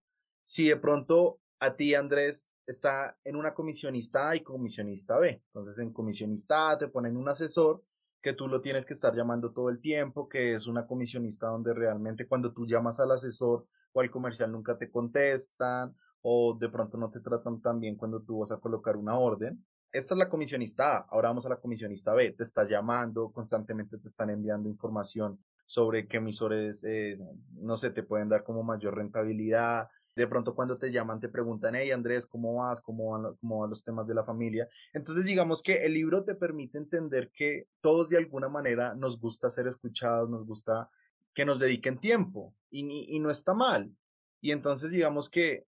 Si 0.44 0.66
de 0.68 0.76
pronto 0.76 1.40
a 1.60 1.76
ti, 1.76 1.94
Andrés, 1.94 2.50
está 2.66 3.16
en 3.24 3.36
una 3.36 3.54
comisionista 3.54 4.30
A 4.30 4.36
y 4.36 4.42
comisionista 4.42 5.18
B. 5.18 5.42
Entonces, 5.46 5.78
en 5.78 5.92
comisionista 5.92 6.70
A 6.70 6.78
te 6.78 6.88
ponen 6.88 7.16
un 7.16 7.28
asesor 7.28 7.82
que 8.20 8.32
tú 8.32 8.48
lo 8.48 8.60
tienes 8.60 8.84
que 8.84 8.92
estar 8.92 9.14
llamando 9.14 9.52
todo 9.52 9.70
el 9.70 9.80
tiempo, 9.80 10.28
que 10.28 10.54
es 10.54 10.66
una 10.66 10.86
comisionista 10.86 11.46
donde 11.46 11.72
realmente 11.72 12.26
cuando 12.26 12.52
tú 12.52 12.66
llamas 12.66 12.98
al 12.98 13.12
asesor 13.12 13.66
o 13.92 14.00
al 14.00 14.10
comercial 14.10 14.50
nunca 14.50 14.76
te 14.76 14.90
contestan 14.90 15.94
o 16.22 16.56
de 16.58 16.68
pronto 16.68 16.98
no 16.98 17.08
te 17.08 17.20
tratan 17.20 17.62
tan 17.62 17.78
bien 17.78 17.94
cuando 17.94 18.20
tú 18.20 18.40
vas 18.40 18.50
a 18.50 18.58
colocar 18.58 18.96
una 18.96 19.16
orden. 19.16 19.64
Esta 19.92 20.14
es 20.14 20.18
la 20.18 20.28
comisionista 20.28 20.96
A, 20.96 21.06
ahora 21.08 21.28
vamos 21.28 21.46
a 21.46 21.50
la 21.50 21.60
comisionista 21.60 22.14
B, 22.14 22.32
te 22.32 22.42
está 22.42 22.64
llamando, 22.64 23.30
constantemente 23.30 23.96
te 23.96 24.08
están 24.08 24.30
enviando 24.30 24.68
información 24.68 25.38
sobre 25.64 26.08
qué 26.08 26.16
emisores, 26.16 26.82
eh, 26.82 27.18
no 27.52 27.76
sé, 27.76 27.90
te 27.90 28.02
pueden 28.02 28.28
dar 28.28 28.42
como 28.42 28.64
mayor 28.64 28.96
rentabilidad, 28.96 29.88
de 30.16 30.26
pronto 30.26 30.54
cuando 30.54 30.78
te 30.78 30.90
llaman 30.90 31.20
te 31.20 31.28
preguntan, 31.28 31.74
hey 31.76 31.90
Andrés, 31.90 32.26
¿cómo 32.26 32.54
vas? 32.54 32.80
¿Cómo 32.80 33.10
van, 33.10 33.36
cómo 33.36 33.60
van 33.60 33.70
los 33.70 33.84
temas 33.84 34.06
de 34.06 34.14
la 34.14 34.24
familia? 34.24 34.66
Entonces 34.92 35.26
digamos 35.26 35.62
que 35.62 35.84
el 35.84 35.92
libro 35.92 36.24
te 36.24 36.34
permite 36.34 36.78
entender 36.78 37.30
que 37.30 37.68
todos 37.80 38.08
de 38.08 38.16
alguna 38.16 38.48
manera 38.48 38.94
nos 38.94 39.20
gusta 39.20 39.50
ser 39.50 39.66
escuchados, 39.66 40.30
nos 40.30 40.46
gusta 40.46 40.90
que 41.34 41.44
nos 41.44 41.58
dediquen 41.58 41.98
tiempo 41.98 42.54
y, 42.70 43.14
y 43.14 43.20
no 43.20 43.30
está 43.30 43.52
mal. 43.52 43.94
Y 44.40 44.52
entonces 44.52 44.90
digamos 44.90 45.28
que 45.28 45.66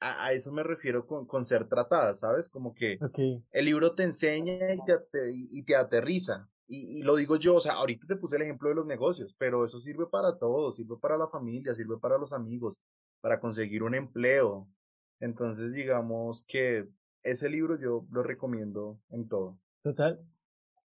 a, 0.00 0.32
eso 0.32 0.52
me 0.52 0.62
refiero 0.62 1.06
con, 1.06 1.26
con, 1.26 1.44
ser 1.44 1.68
tratada, 1.68 2.14
¿sabes? 2.14 2.48
Como 2.48 2.74
que 2.74 2.98
el 3.50 3.64
libro 3.64 3.94
te 3.94 4.02
enseña 4.02 4.74
y 4.74 4.78
te, 4.84 5.30
y 5.32 5.62
te 5.62 5.76
aterriza. 5.76 6.48
Y, 6.66 6.98
y, 6.98 7.02
lo 7.02 7.16
digo 7.16 7.36
yo, 7.36 7.56
o 7.56 7.60
sea, 7.60 7.74
ahorita 7.74 8.06
te 8.06 8.16
puse 8.16 8.36
el 8.36 8.42
ejemplo 8.42 8.68
de 8.68 8.76
los 8.76 8.86
negocios, 8.86 9.34
pero 9.36 9.64
eso 9.64 9.78
sirve 9.78 10.06
para 10.06 10.38
todo, 10.38 10.70
sirve 10.70 10.96
para 11.00 11.18
la 11.18 11.28
familia, 11.28 11.74
sirve 11.74 11.98
para 11.98 12.16
los 12.16 12.32
amigos, 12.32 12.80
para 13.20 13.40
conseguir 13.40 13.82
un 13.82 13.94
empleo. 13.94 14.68
Entonces, 15.20 15.74
digamos 15.74 16.44
que 16.44 16.88
ese 17.22 17.48
libro 17.48 17.78
yo 17.78 18.06
lo 18.10 18.22
recomiendo 18.22 18.98
en 19.10 19.28
todo. 19.28 19.58
Total. 19.82 20.20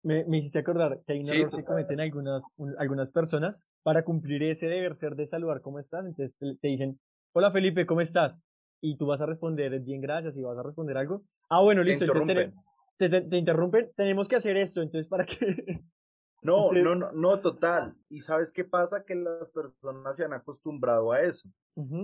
Me, 0.02 0.24
me 0.24 0.38
hiciste 0.38 0.60
acordar 0.60 1.02
que 1.06 1.12
hay 1.12 1.20
un 1.20 1.28
error 1.28 1.56
que 1.56 1.64
cometen 1.64 2.00
algunas, 2.00 2.44
algunas 2.78 3.10
personas 3.10 3.68
para 3.82 4.02
cumplir 4.02 4.42
ese 4.44 4.66
deber 4.66 4.94
ser 4.94 5.14
de 5.14 5.26
saludar 5.26 5.60
cómo 5.60 5.78
estás. 5.78 6.06
Entonces 6.06 6.36
te, 6.38 6.68
dicen, 6.68 6.98
hola 7.32 7.50
Felipe, 7.50 7.84
¿cómo 7.84 8.00
estás? 8.00 8.44
Y 8.80 8.96
tú 8.96 9.06
vas 9.06 9.20
a 9.20 9.26
responder, 9.26 9.78
bien, 9.80 10.00
gracias, 10.00 10.38
y 10.38 10.42
vas 10.42 10.56
a 10.56 10.62
responder 10.62 10.96
algo. 10.96 11.22
Ah, 11.50 11.60
bueno, 11.60 11.82
listo. 11.82 12.06
Te 12.06 12.52
te, 12.96 13.08
te, 13.08 13.20
te, 13.22 13.36
interrumpen, 13.36 13.90
tenemos 13.94 14.28
que 14.28 14.36
hacer 14.36 14.56
esto, 14.56 14.80
entonces 14.80 15.08
para 15.08 15.24
qué, 15.24 15.36
no, 16.42 16.72
no, 16.72 16.94
no, 16.94 17.12
no, 17.12 17.40
total. 17.40 17.96
¿Y 18.08 18.20
sabes 18.20 18.50
qué 18.50 18.64
pasa? 18.64 19.04
Que 19.04 19.14
las 19.14 19.50
personas 19.50 20.16
se 20.16 20.24
han 20.24 20.32
acostumbrado 20.32 21.12
a 21.12 21.20
eso. 21.20 21.48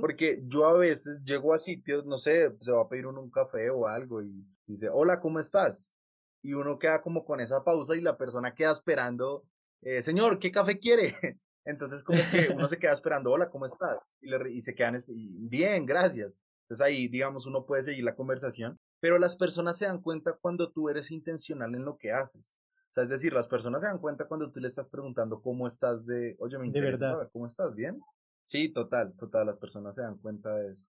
Porque 0.00 0.42
yo 0.46 0.66
a 0.66 0.72
veces 0.72 1.22
llego 1.22 1.52
a 1.52 1.58
sitios, 1.58 2.06
no 2.06 2.16
sé, 2.16 2.56
se 2.60 2.72
va 2.72 2.82
a 2.82 2.88
pedir 2.88 3.06
uno 3.06 3.20
un 3.20 3.30
café 3.30 3.68
o 3.68 3.86
algo 3.86 4.22
y 4.22 4.46
dice, 4.66 4.88
hola, 4.90 5.20
¿cómo 5.20 5.38
estás? 5.38 5.94
Y 6.42 6.54
uno 6.54 6.78
queda 6.78 7.02
como 7.02 7.24
con 7.24 7.40
esa 7.40 7.62
pausa 7.62 7.94
y 7.94 8.00
la 8.00 8.16
persona 8.16 8.54
queda 8.54 8.72
esperando, 8.72 9.44
eh, 9.82 10.00
señor, 10.00 10.38
¿qué 10.38 10.50
café 10.50 10.78
quiere? 10.78 11.14
Entonces 11.66 12.02
como 12.04 12.20
que 12.30 12.52
uno 12.54 12.68
se 12.68 12.78
queda 12.78 12.92
esperando, 12.92 13.32
hola, 13.32 13.50
¿cómo 13.50 13.66
estás? 13.66 14.16
Y, 14.20 14.28
le, 14.28 14.50
y 14.50 14.60
se 14.62 14.74
quedan, 14.74 14.96
bien, 15.06 15.84
gracias. 15.84 16.34
Entonces 16.62 16.84
ahí, 16.86 17.08
digamos, 17.08 17.44
uno 17.46 17.66
puede 17.66 17.82
seguir 17.82 18.04
la 18.04 18.16
conversación, 18.16 18.78
pero 19.00 19.18
las 19.18 19.36
personas 19.36 19.76
se 19.76 19.86
dan 19.86 20.00
cuenta 20.00 20.38
cuando 20.40 20.72
tú 20.72 20.88
eres 20.88 21.10
intencional 21.10 21.74
en 21.74 21.84
lo 21.84 21.98
que 21.98 22.12
haces. 22.12 22.58
O 22.88 22.92
sea, 22.96 23.02
es 23.02 23.10
decir, 23.10 23.32
las 23.32 23.48
personas 23.48 23.82
se 23.82 23.88
dan 23.88 23.98
cuenta 23.98 24.26
cuando 24.26 24.50
tú 24.50 24.60
le 24.60 24.68
estás 24.68 24.88
preguntando 24.88 25.40
cómo 25.42 25.66
estás 25.66 26.06
de, 26.06 26.36
oye, 26.38 26.58
me 26.58 26.66
interesa 26.66 27.12
saber 27.12 27.28
cómo 27.32 27.46
estás, 27.46 27.74
¿bien? 27.74 28.00
Sí, 28.42 28.68
total, 28.68 29.14
total, 29.16 29.46
las 29.46 29.58
personas 29.58 29.94
se 29.94 30.02
dan 30.02 30.18
cuenta 30.18 30.54
de 30.54 30.70
eso. 30.70 30.88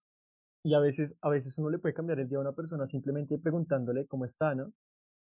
Y 0.62 0.74
a 0.74 0.80
veces, 0.80 1.16
a 1.20 1.28
veces 1.28 1.58
uno 1.58 1.70
le 1.70 1.78
puede 1.78 1.94
cambiar 1.94 2.20
el 2.20 2.28
día 2.28 2.38
a 2.38 2.42
una 2.42 2.52
persona 2.52 2.86
simplemente 2.86 3.38
preguntándole 3.38 4.06
cómo 4.06 4.24
está, 4.24 4.54
¿no? 4.54 4.72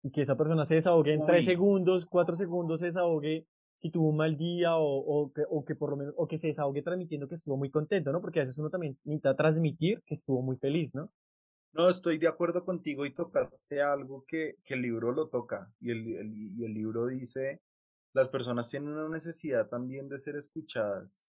Y 0.03 0.11
que 0.11 0.21
esa 0.21 0.37
persona 0.37 0.63
se 0.63 0.75
desahogue 0.75 1.13
en 1.13 1.25
tres 1.25 1.45
segundos, 1.45 2.05
cuatro 2.05 2.35
segundos, 2.35 2.79
se 2.79 2.87
desahogue 2.87 3.47
si 3.77 3.91
tuvo 3.91 4.09
un 4.09 4.17
mal 4.17 4.35
día 4.35 4.75
o, 4.77 4.97
o, 4.97 5.31
que, 5.31 5.43
o 5.49 5.63
que 5.63 5.75
por 5.75 5.91
lo 5.91 5.97
menos, 5.97 6.13
o 6.17 6.27
que 6.27 6.37
se 6.37 6.47
desahogue 6.47 6.81
transmitiendo 6.81 7.27
que 7.27 7.35
estuvo 7.35 7.57
muy 7.57 7.69
contento, 7.69 8.11
¿no? 8.11 8.21
Porque 8.21 8.39
a 8.39 8.43
veces 8.43 8.57
uno 8.57 8.69
también 8.69 8.97
necesita 9.03 9.35
transmitir 9.35 10.01
que 10.05 10.13
estuvo 10.13 10.41
muy 10.41 10.57
feliz, 10.57 10.95
¿no? 10.95 11.11
No, 11.77 11.91
estoy 11.91 12.17
de 12.17 12.27
acuerdo 12.27 12.65
contigo 12.65 13.05
y 13.05 13.13
tocaste 13.13 13.83
algo 13.83 14.25
que, 14.27 14.57
que 14.65 14.73
el 14.73 14.81
libro 14.81 15.11
lo 15.11 15.29
toca 15.29 15.71
y 15.79 15.91
el, 15.91 16.07
y 16.57 16.65
el 16.65 16.73
libro 16.73 17.05
dice, 17.05 17.61
las 18.13 18.29
personas 18.29 18.67
tienen 18.71 18.93
una 18.93 19.07
necesidad 19.09 19.67
también 19.69 20.09
de 20.09 20.17
ser 20.17 20.35
escuchadas 20.37 21.29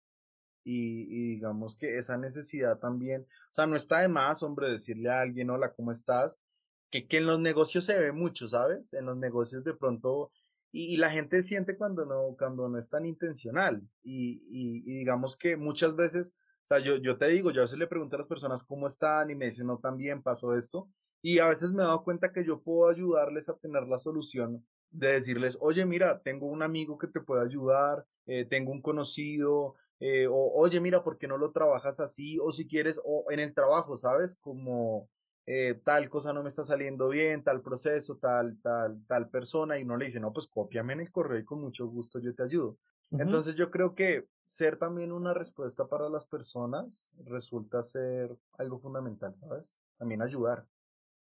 y, 0.63 1.07
y, 1.09 1.31
digamos 1.37 1.79
que 1.79 1.95
esa 1.95 2.19
necesidad 2.19 2.79
también, 2.79 3.23
o 3.23 3.55
sea, 3.55 3.65
no 3.65 3.75
está 3.75 4.01
de 4.01 4.09
más, 4.09 4.43
hombre, 4.43 4.69
decirle 4.69 5.09
a 5.09 5.23
alguien, 5.23 5.49
hola, 5.49 5.73
¿cómo 5.73 5.93
estás? 5.93 6.43
Que, 6.91 7.09
que 7.09 7.17
en 7.17 7.27
los 7.27 7.41
negocios 7.41 7.87
se 7.87 7.99
ve 7.99 8.13
mucho, 8.13 8.47
¿sabes? 8.47 8.93
En 8.93 9.07
los 9.07 9.17
negocios 9.17 9.65
de 9.65 9.73
pronto, 9.73 10.31
y, 10.73 10.93
y 10.93 10.99
la 10.99 11.09
gente 11.09 11.41
siente 11.43 11.79
cuando 11.79 12.05
no, 12.05 12.37
cuando 12.39 12.69
no 12.69 12.79
es 12.79 12.91
tan 12.91 13.07
intencional 13.07 13.81
y, 14.03 14.43
y 14.51 14.83
digamos 14.83 15.39
que 15.39 15.57
muchas 15.57 15.97
veces 15.97 16.35
o 16.64 16.66
sea, 16.66 16.79
yo, 16.79 16.96
yo 16.96 17.18
te 17.18 17.29
digo, 17.29 17.50
yo 17.50 17.61
a 17.61 17.64
veces 17.64 17.79
le 17.79 17.87
pregunto 17.87 18.16
a 18.16 18.20
las 18.20 18.29
personas 18.29 18.64
cómo 18.64 18.87
están 18.87 19.31
y 19.31 19.35
me 19.35 19.46
dicen, 19.46 19.66
no, 19.66 19.79
también 19.79 20.22
pasó 20.22 20.55
esto. 20.55 20.88
Y 21.20 21.38
a 21.38 21.48
veces 21.48 21.72
me 21.72 21.83
he 21.83 21.87
dado 21.87 22.05
cuenta 22.05 22.33
que 22.33 22.44
yo 22.44 22.62
puedo 22.62 22.88
ayudarles 22.88 23.48
a 23.50 23.59
tener 23.59 23.87
la 23.87 23.98
solución 23.98 24.66
de 24.90 25.12
decirles, 25.12 25.59
oye, 25.61 25.85
mira, 25.85 26.22
tengo 26.22 26.46
un 26.46 26.62
amigo 26.62 26.96
que 26.98 27.09
te 27.09 27.20
puede 27.20 27.44
ayudar, 27.44 28.07
eh, 28.27 28.44
tengo 28.46 28.72
un 28.72 28.81
conocido, 28.81 29.74
eh, 30.00 30.27
o 30.27 30.53
oye, 30.55 30.81
mira, 30.81 31.03
¿por 31.03 31.18
qué 31.18 31.27
no 31.29 31.37
lo 31.37 31.53
trabajas 31.53 32.00
así? 32.00 32.38
O 32.40 32.50
si 32.50 32.66
quieres, 32.66 33.00
o 33.05 33.27
en 33.31 33.40
el 33.40 33.55
trabajo, 33.55 33.96
¿sabes? 33.98 34.37
Como 34.40 35.11
eh, 35.46 35.81
tal 35.85 36.09
cosa 36.09 36.33
no 36.33 36.42
me 36.42 36.48
está 36.48 36.64
saliendo 36.64 37.09
bien, 37.11 37.44
tal 37.44 37.61
proceso, 37.62 38.16
tal, 38.18 38.59
tal, 38.62 39.05
tal 39.07 39.29
persona, 39.31 39.79
y 39.79 39.83
uno 39.83 39.96
le 39.96 40.07
dice, 40.07 40.20
no, 40.20 40.33
pues 40.33 40.46
cópiame 40.46 40.94
en 40.94 41.00
el 41.00 41.12
correo 41.12 41.38
y 41.38 41.44
con 41.44 41.61
mucho 41.61 41.87
gusto 41.88 42.20
yo 42.20 42.35
te 42.35 42.44
ayudo. 42.44 42.79
Entonces 43.11 43.55
yo 43.55 43.71
creo 43.71 43.95
que 43.95 44.29
ser 44.45 44.77
también 44.77 45.12
una 45.12 45.35
respuesta 45.35 45.87
para 45.87 46.09
las 46.09 46.27
personas 46.27 47.12
resulta 47.25 47.83
ser 47.83 48.37
algo 48.59 48.79
fundamental, 48.79 49.35
¿sabes? 49.35 49.79
También 49.99 50.21
ayudar. 50.23 50.67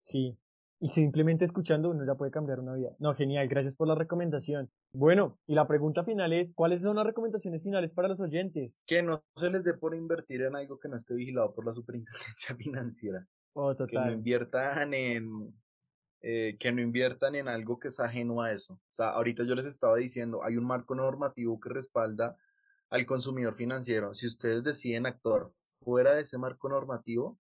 Sí, 0.00 0.36
y 0.80 0.88
simplemente 0.88 1.44
escuchando 1.44 1.90
uno 1.90 2.04
ya 2.04 2.14
puede 2.14 2.30
cambiar 2.30 2.60
una 2.60 2.74
vida. 2.74 2.90
No, 2.98 3.14
genial, 3.14 3.48
gracias 3.48 3.76
por 3.76 3.88
la 3.88 3.94
recomendación. 3.94 4.70
Bueno, 4.92 5.38
y 5.46 5.54
la 5.54 5.66
pregunta 5.66 6.04
final 6.04 6.32
es, 6.32 6.52
¿cuáles 6.54 6.82
son 6.82 6.96
las 6.96 7.06
recomendaciones 7.06 7.62
finales 7.62 7.90
para 7.90 8.08
los 8.08 8.20
oyentes? 8.20 8.82
Que 8.86 9.02
no 9.02 9.24
se 9.34 9.50
les 9.50 9.64
dé 9.64 9.74
por 9.74 9.94
invertir 9.94 10.42
en 10.42 10.56
algo 10.56 10.78
que 10.78 10.88
no 10.88 10.96
esté 10.96 11.14
vigilado 11.14 11.54
por 11.54 11.64
la 11.64 11.72
superintendencia 11.72 12.54
financiera. 12.58 13.26
Oh, 13.54 13.74
total. 13.74 13.88
Que 13.88 14.10
no 14.10 14.12
inviertan 14.12 14.92
en, 14.92 15.54
eh, 16.26 16.56
que 16.58 16.72
no 16.72 16.80
inviertan 16.80 17.34
en 17.34 17.48
algo 17.48 17.78
que 17.78 17.88
es 17.88 18.00
ajeno 18.00 18.40
a 18.40 18.50
eso. 18.50 18.72
O 18.72 18.94
sea, 18.94 19.10
ahorita 19.10 19.44
yo 19.44 19.54
les 19.54 19.66
estaba 19.66 19.96
diciendo, 19.96 20.42
hay 20.42 20.56
un 20.56 20.64
marco 20.64 20.94
normativo 20.94 21.60
que 21.60 21.68
respalda 21.68 22.34
al 22.88 23.04
consumidor 23.04 23.54
financiero. 23.56 24.14
Si 24.14 24.26
ustedes 24.26 24.64
deciden 24.64 25.04
actuar 25.04 25.48
fuera 25.84 26.14
de 26.14 26.22
ese 26.22 26.38
marco 26.38 26.70
normativo, 26.70 27.38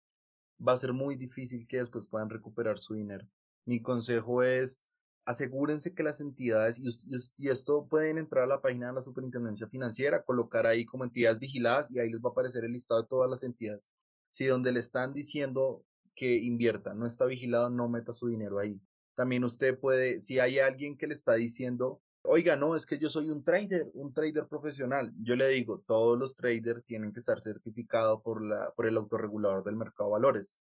va 0.66 0.72
a 0.72 0.78
ser 0.78 0.94
muy 0.94 1.16
difícil 1.16 1.66
que 1.66 1.76
después 1.76 2.08
puedan 2.08 2.30
recuperar 2.30 2.78
su 2.78 2.94
dinero. 2.94 3.28
Mi 3.66 3.82
consejo 3.82 4.42
es 4.42 4.82
asegúrense 5.26 5.92
que 5.92 6.02
las 6.02 6.22
entidades, 6.22 6.80
y, 6.80 7.48
esto 7.50 7.86
pueden 7.86 8.16
entrar 8.16 8.44
a 8.44 8.46
la 8.46 8.62
página 8.62 8.86
de 8.86 8.94
la 8.94 9.02
Superintendencia 9.02 9.68
Financiera, 9.68 10.22
colocar 10.22 10.66
ahí 10.66 10.86
como 10.86 11.04
entidades 11.04 11.38
vigiladas 11.38 11.90
y 11.90 11.98
ahí 11.98 12.08
les 12.08 12.20
va 12.22 12.30
a 12.30 12.32
aparecer 12.32 12.64
el 12.64 12.72
listado 12.72 13.02
de 13.02 13.08
todas 13.08 13.28
las 13.28 13.42
entidades. 13.42 13.92
Si 14.30 14.46
donde 14.46 14.72
le 14.72 14.80
están 14.80 15.12
diciendo 15.12 15.84
que 16.14 16.36
invierta, 16.36 16.94
no 16.94 17.06
está 17.06 17.26
vigilado, 17.26 17.70
no 17.70 17.88
meta 17.88 18.12
su 18.12 18.28
dinero 18.28 18.58
ahí. 18.58 18.80
También 19.14 19.44
usted 19.44 19.78
puede, 19.78 20.20
si 20.20 20.38
hay 20.38 20.58
alguien 20.58 20.96
que 20.96 21.06
le 21.06 21.14
está 21.14 21.34
diciendo, 21.34 22.00
oiga, 22.22 22.56
no, 22.56 22.76
es 22.76 22.86
que 22.86 22.98
yo 22.98 23.08
soy 23.08 23.30
un 23.30 23.42
trader, 23.42 23.90
un 23.94 24.12
trader 24.12 24.46
profesional, 24.46 25.12
yo 25.22 25.36
le 25.36 25.48
digo, 25.48 25.82
todos 25.86 26.18
los 26.18 26.34
traders 26.34 26.84
tienen 26.84 27.12
que 27.12 27.20
estar 27.20 27.40
certificados 27.40 28.20
por, 28.22 28.42
por 28.74 28.86
el 28.86 28.96
autorregulador 28.96 29.64
del 29.64 29.76
mercado 29.76 30.10
de 30.10 30.12
valores. 30.12 30.58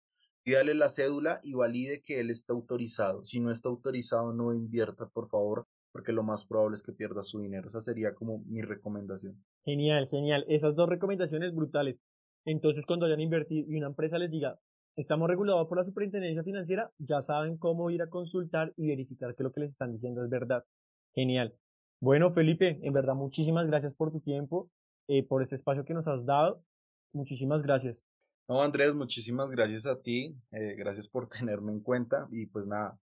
Pídale 0.43 0.75
la 0.75 0.89
cédula 0.89 1.39
y 1.43 1.55
valide 1.55 2.03
que 2.03 2.19
él 2.19 2.29
está 2.29 2.53
autorizado. 2.53 3.23
Si 3.23 3.39
no 3.39 3.49
está 3.51 3.67
autorizado, 3.69 4.31
no 4.31 4.53
invierta, 4.53 5.07
por 5.07 5.27
favor, 5.27 5.67
porque 5.91 6.11
lo 6.11 6.21
más 6.21 6.45
probable 6.45 6.75
es 6.75 6.83
que 6.83 6.91
pierda 6.91 7.23
su 7.23 7.39
dinero. 7.39 7.67
Esa 7.67 7.81
sería 7.81 8.13
como 8.13 8.43
mi 8.45 8.61
recomendación. 8.61 9.43
Genial, 9.63 10.07
genial. 10.07 10.45
Esas 10.47 10.75
dos 10.75 10.87
recomendaciones 10.87 11.51
brutales. 11.55 11.97
Entonces, 12.45 12.85
cuando 12.85 13.05
vayan 13.05 13.21
a 13.21 13.23
invertir 13.23 13.65
y 13.67 13.75
una 13.77 13.87
empresa 13.87 14.19
les 14.19 14.29
diga, 14.29 14.59
estamos 14.95 15.27
regulados 15.27 15.67
por 15.67 15.77
la 15.77 15.83
superintendencia 15.83 16.43
financiera, 16.43 16.91
ya 16.97 17.21
saben 17.21 17.57
cómo 17.57 17.89
ir 17.89 18.01
a 18.01 18.09
consultar 18.09 18.73
y 18.77 18.87
verificar 18.87 19.35
que 19.35 19.43
lo 19.43 19.51
que 19.51 19.61
les 19.61 19.71
están 19.71 19.91
diciendo 19.91 20.23
es 20.23 20.29
verdad. 20.29 20.63
Genial. 21.13 21.55
Bueno, 22.01 22.31
Felipe, 22.31 22.79
en 22.81 22.93
verdad, 22.93 23.15
muchísimas 23.15 23.65
gracias 23.67 23.93
por 23.93 24.11
tu 24.11 24.19
tiempo, 24.19 24.69
eh, 25.07 25.25
por 25.25 25.41
este 25.41 25.55
espacio 25.55 25.85
que 25.85 25.93
nos 25.93 26.07
has 26.07 26.25
dado. 26.25 26.61
Muchísimas 27.13 27.63
gracias. 27.63 28.05
No, 28.47 28.61
Andrés, 28.61 28.93
muchísimas 28.93 29.49
gracias 29.49 29.85
a 29.85 30.01
ti. 30.01 30.35
Eh, 30.51 30.75
gracias 30.77 31.07
por 31.07 31.27
tenerme 31.29 31.71
en 31.71 31.79
cuenta. 31.79 32.27
Y 32.31 32.45
pues 32.47 32.67
nada, 32.67 32.99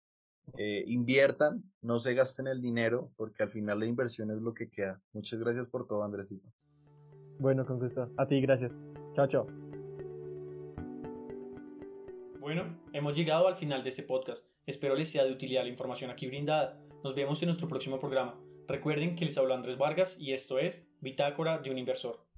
eh, 0.58 0.84
inviertan, 0.88 1.64
no 1.82 2.00
se 2.00 2.14
gasten 2.14 2.48
el 2.48 2.62
dinero, 2.62 3.12
porque 3.16 3.44
al 3.44 3.50
final 3.50 3.80
la 3.80 3.86
inversión 3.86 4.32
es 4.32 4.42
lo 4.42 4.54
que 4.54 4.70
queda. 4.70 5.02
Muchas 5.14 5.40
gracias 5.40 5.68
por 5.68 5.88
todo, 5.88 6.04
Andresito. 6.04 6.48
Bueno, 7.40 7.66
con 7.66 7.80
gusto. 7.80 8.12
A 8.18 8.28
ti, 8.28 8.42
gracias. 8.42 8.78
Chao, 9.14 9.28
chao. 9.28 9.69
Bueno, 12.50 12.80
hemos 12.94 13.16
llegado 13.16 13.48
al 13.48 13.56
final 13.56 13.84
de 13.84 13.90
este 13.90 14.02
podcast. 14.02 14.44
Espero 14.66 14.96
les 14.96 15.12
sea 15.12 15.24
de 15.24 15.32
utilidad 15.32 15.62
la 15.62 15.70
información 15.70 16.10
aquí 16.10 16.26
brindada. 16.26 16.82
Nos 17.04 17.14
vemos 17.14 17.40
en 17.44 17.46
nuestro 17.46 17.68
próximo 17.68 18.00
programa. 18.00 18.42
Recuerden 18.68 19.16
que 19.16 19.26
les 19.26 19.38
habla 19.38 19.54
Andrés 19.54 19.78
Vargas 19.78 20.18
y 20.20 20.34
esto 20.34 20.58
es 20.58 20.90
Bitácora 21.00 21.60
de 21.60 21.70
un 21.70 21.78
inversor. 21.78 22.29